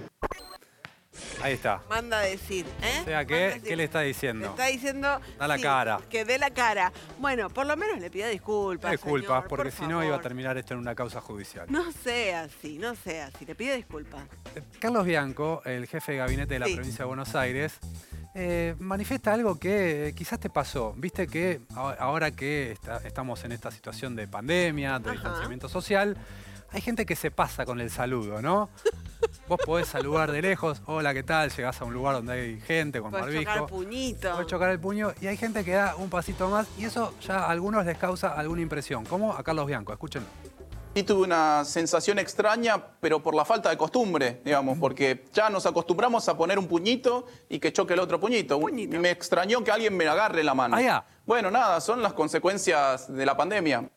Ahí 1.42 1.54
está. 1.54 1.80
Manda 1.88 2.18
a 2.18 2.22
decir, 2.22 2.66
¿eh? 2.82 2.98
O 3.00 3.04
sea, 3.04 3.24
¿qué, 3.24 3.60
¿qué 3.64 3.74
le 3.76 3.84
está 3.84 4.00
Le 4.02 4.08
diciendo? 4.08 4.50
está 4.50 4.66
diciendo 4.66 5.20
Da 5.38 5.48
la 5.48 5.56
sí, 5.56 5.62
cara. 5.62 5.98
que 6.10 6.24
dé 6.24 6.38
la 6.38 6.50
cara. 6.50 6.92
Bueno, 7.18 7.48
por 7.48 7.66
lo 7.66 7.76
menos 7.76 7.98
le 7.98 8.10
pida 8.10 8.28
disculpas. 8.28 8.90
Disculpas, 8.90 9.26
señor, 9.28 9.48
porque 9.48 9.70
por 9.70 9.72
si 9.72 9.86
no 9.86 10.04
iba 10.04 10.16
a 10.16 10.20
terminar 10.20 10.58
esto 10.58 10.74
en 10.74 10.80
una 10.80 10.94
causa 10.94 11.20
judicial. 11.20 11.66
No 11.70 11.90
sea 11.92 12.42
así, 12.42 12.78
no 12.78 12.94
sea 12.94 13.26
así. 13.34 13.46
Le 13.46 13.54
pide 13.54 13.76
disculpas. 13.76 14.22
Carlos 14.80 15.04
Bianco, 15.06 15.62
el 15.64 15.86
jefe 15.86 16.12
de 16.12 16.18
gabinete 16.18 16.54
de 16.54 16.60
la 16.60 16.66
Sí. 16.66 16.74
provincia 16.74 17.04
de 17.04 17.08
Buenos 17.08 17.34
Aires, 17.34 17.78
eh, 18.34 18.74
manifiesta 18.78 19.32
algo 19.32 19.58
que 19.58 20.08
eh, 20.08 20.14
quizás 20.14 20.38
te 20.38 20.50
pasó. 20.50 20.92
Viste 20.96 21.26
que 21.26 21.62
ahora 21.74 22.30
que 22.32 22.72
está- 22.72 22.98
estamos 22.98 23.42
en 23.44 23.52
esta 23.52 23.70
situación 23.70 24.14
de 24.14 24.28
pandemia, 24.28 24.98
de 24.98 25.12
distanciamiento 25.12 25.68
social, 25.68 26.16
hay 26.72 26.80
gente 26.80 27.04
que 27.06 27.16
se 27.16 27.30
pasa 27.30 27.64
con 27.64 27.80
el 27.80 27.90
saludo, 27.90 28.40
¿no? 28.40 28.70
Vos 29.48 29.58
podés 29.64 29.88
saludar 29.88 30.30
de 30.30 30.40
lejos, 30.40 30.82
hola, 30.86 31.12
¿qué 31.12 31.22
tal? 31.22 31.50
Llegás 31.50 31.80
a 31.80 31.84
un 31.84 31.92
lugar 31.92 32.14
donde 32.16 32.32
hay 32.32 32.60
gente 32.60 33.00
con 33.00 33.10
Puedes 33.10 33.26
barbijo. 33.26 33.52
chocar 33.52 33.66
puñito. 33.66 34.32
Podés 34.32 34.46
chocar 34.46 34.70
el 34.70 34.78
puño 34.80 35.12
y 35.20 35.26
hay 35.26 35.36
gente 35.36 35.64
que 35.64 35.72
da 35.72 35.96
un 35.96 36.08
pasito 36.08 36.48
más 36.48 36.68
y 36.78 36.84
eso 36.84 37.14
ya 37.20 37.40
a 37.40 37.50
algunos 37.50 37.84
les 37.84 37.98
causa 37.98 38.28
alguna 38.34 38.62
impresión, 38.62 39.04
como 39.04 39.32
a 39.32 39.42
Carlos 39.42 39.66
Bianco, 39.66 39.92
escúchenlo. 39.92 40.28
Y 40.92 41.04
tuve 41.04 41.22
una 41.22 41.64
sensación 41.64 42.18
extraña, 42.18 42.82
pero 43.00 43.22
por 43.22 43.34
la 43.34 43.44
falta 43.44 43.70
de 43.70 43.76
costumbre, 43.76 44.40
digamos, 44.44 44.76
porque 44.78 45.24
ya 45.32 45.48
nos 45.48 45.64
acostumbramos 45.64 46.28
a 46.28 46.36
poner 46.36 46.58
un 46.58 46.66
puñito 46.66 47.26
y 47.48 47.60
que 47.60 47.72
choque 47.72 47.94
el 47.94 48.00
otro 48.00 48.18
puñito. 48.18 48.58
Me 48.58 49.10
extrañó 49.10 49.62
que 49.62 49.70
alguien 49.70 49.96
me 49.96 50.08
agarre 50.08 50.42
la 50.42 50.52
mano. 50.52 50.76
Ah, 50.76 50.82
ya. 50.82 51.06
Bueno, 51.24 51.48
nada, 51.48 51.80
son 51.80 52.02
las 52.02 52.12
consecuencias 52.12 53.06
de 53.12 53.24
la 53.24 53.36
pandemia. 53.36 53.88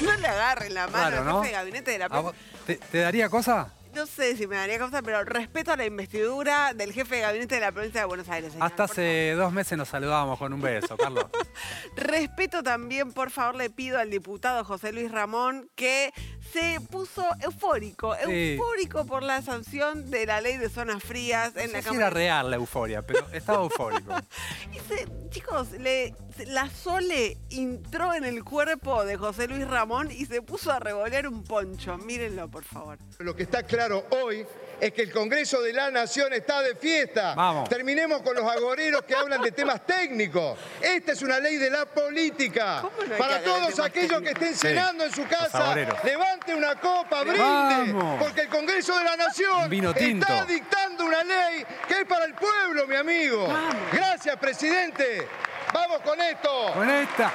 No 0.02 0.16
le 0.16 0.26
agarren 0.28 0.74
la 0.74 0.86
mano 0.86 0.98
Claro, 1.08 1.18
al 1.18 1.24
¿no? 1.26 1.36
jefe 1.42 1.48
de 1.48 1.52
gabinete 1.58 1.90
de 1.92 1.98
la 1.98 2.04
¿A 2.06 2.20
vos 2.20 2.34
¿Te, 2.66 2.76
te 2.76 2.98
daría 2.98 3.28
cosa? 3.28 3.72
No 3.94 4.06
sé 4.06 4.36
si 4.36 4.46
me 4.46 4.54
daría 4.54 4.78
cosa, 4.78 5.00
pero 5.02 5.24
respeto 5.24 5.72
a 5.72 5.76
la 5.76 5.84
investidura 5.86 6.72
del 6.74 6.92
jefe 6.92 7.16
de 7.16 7.20
gabinete 7.22 7.54
de 7.56 7.62
la 7.62 7.72
provincia 7.72 8.00
de 8.02 8.06
Buenos 8.06 8.28
Aires. 8.28 8.52
señor. 8.52 8.66
Hasta 8.66 8.84
hace 8.84 9.32
dos 9.32 9.50
meses 9.50 9.76
nos 9.78 9.88
saludábamos 9.88 10.38
con 10.38 10.52
un 10.52 10.60
beso, 10.60 10.96
Carlos. 10.96 11.24
Respeto 11.96 12.62
también, 12.62 13.12
por 13.12 13.30
favor, 13.30 13.56
le 13.56 13.70
pido 13.70 13.98
al 13.98 14.10
diputado 14.10 14.62
José 14.64 14.92
Luis 14.92 15.10
Ramón 15.10 15.68
que 15.74 16.12
se 16.52 16.80
puso 16.90 17.24
eufórico, 17.40 18.14
Sí. 18.24 18.52
eufórico 18.56 19.04
por 19.06 19.22
la 19.22 19.42
sanción 19.42 20.10
de 20.10 20.26
la 20.26 20.40
ley 20.42 20.58
de 20.58 20.68
zonas 20.68 21.02
frías 21.02 21.56
en 21.56 21.66
No 21.68 21.72
la 21.72 21.78
sé 21.78 21.82
si 21.82 21.84
Cámara. 21.88 22.06
era 22.06 22.10
real 22.10 22.50
la 22.50 22.56
euforia, 22.56 23.02
pero 23.02 23.26
estaba 23.32 23.62
eufórico. 23.64 24.14
Dice, 24.70 25.08
chicos, 25.30 25.72
le- 25.72 26.14
la 26.46 26.68
Sole 26.70 27.38
entró 27.50 28.14
en 28.14 28.24
el 28.24 28.44
cuerpo 28.44 29.04
de 29.04 29.16
José 29.16 29.48
Luis 29.48 29.66
Ramón 29.66 30.10
y 30.10 30.26
se 30.26 30.42
puso 30.42 30.72
a 30.72 30.78
revolear 30.78 31.26
un 31.26 31.42
poncho. 31.42 31.98
Mírenlo, 31.98 32.48
por 32.48 32.64
favor. 32.64 32.98
Lo 33.18 33.34
que 33.34 33.42
está 33.42 33.62
claro 33.62 34.06
hoy 34.10 34.46
es 34.80 34.92
que 34.92 35.02
el 35.02 35.12
Congreso 35.12 35.60
de 35.60 35.72
la 35.72 35.90
Nación 35.90 36.32
está 36.32 36.62
de 36.62 36.76
fiesta. 36.76 37.34
Vamos. 37.34 37.68
Terminemos 37.68 38.22
con 38.22 38.36
los 38.36 38.44
agoreros 38.44 39.02
que 39.02 39.14
hablan 39.14 39.42
de 39.42 39.52
temas 39.52 39.84
técnicos. 39.84 40.58
Esta 40.80 41.12
es 41.12 41.22
una 41.22 41.40
ley 41.40 41.56
de 41.56 41.70
la 41.70 41.86
política. 41.86 42.82
¿Cómo 42.82 43.08
no 43.08 43.16
Para 43.16 43.42
todos 43.42 43.78
aquellos 43.80 44.20
que 44.22 44.30
estén 44.30 44.54
cenando 44.54 45.04
en 45.04 45.12
su 45.12 45.26
casa, 45.26 45.74
levante 46.04 46.54
una 46.54 46.76
copa, 46.76 47.22
brinde. 47.22 47.42
Vamos. 47.42 48.22
Porque 48.22 48.42
el 48.42 48.48
Congreso 48.48 48.96
de 48.96 49.04
la 49.04 49.16
Nación 49.16 49.68
vino 49.68 49.90
está 49.90 50.44
dictando 50.44 51.04
una 51.04 51.24
ley 51.24 51.64
que 51.86 52.00
es 52.00 52.06
para 52.06 52.24
el 52.24 52.34
pueblo, 52.34 52.86
mi 52.86 52.96
amigo. 52.96 53.48
Gracias, 53.92 54.36
presidente. 54.36 55.26
Vamos 55.72 56.00
con 56.02 56.20
esto. 56.20 56.72
Con 56.74 56.90
esta. 56.90 57.32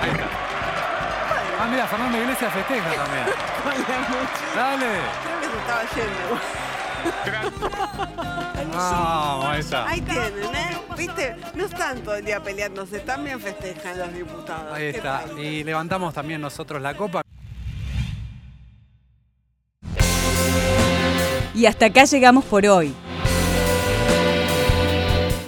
Ahí 0.00 0.10
está. 0.10 0.28
Ah, 1.60 1.68
mira, 1.70 1.86
Fernando 1.86 2.18
Iglesias 2.18 2.52
festeja 2.52 2.90
también. 2.94 3.26
Dale. 4.56 4.86
Creo 5.22 5.40
que 5.40 5.46
se 5.46 5.58
estaba 5.58 5.82
yendo. 5.94 6.40
Vamos, 8.76 9.44
ahí 9.46 9.60
está. 9.60 9.88
Ahí 9.88 10.00
tienen, 10.00 10.54
¿eh? 10.54 10.78
¿Viste? 10.96 11.36
No 11.54 11.64
están 11.64 12.00
todo 12.00 12.14
el 12.14 12.24
día 12.24 12.42
peleándose, 12.42 13.00
también 13.00 13.40
festejan 13.40 13.98
los 13.98 14.12
diputados. 14.12 14.72
Ahí 14.72 14.92
¿Qué 14.92 14.98
está. 14.98 15.24
Y 15.38 15.64
levantamos 15.64 16.14
también 16.14 16.40
nosotros 16.40 16.80
la 16.80 16.94
copa. 16.94 17.22
Y 21.54 21.66
hasta 21.66 21.86
acá 21.86 22.04
llegamos 22.04 22.44
por 22.44 22.64
hoy. 22.66 22.94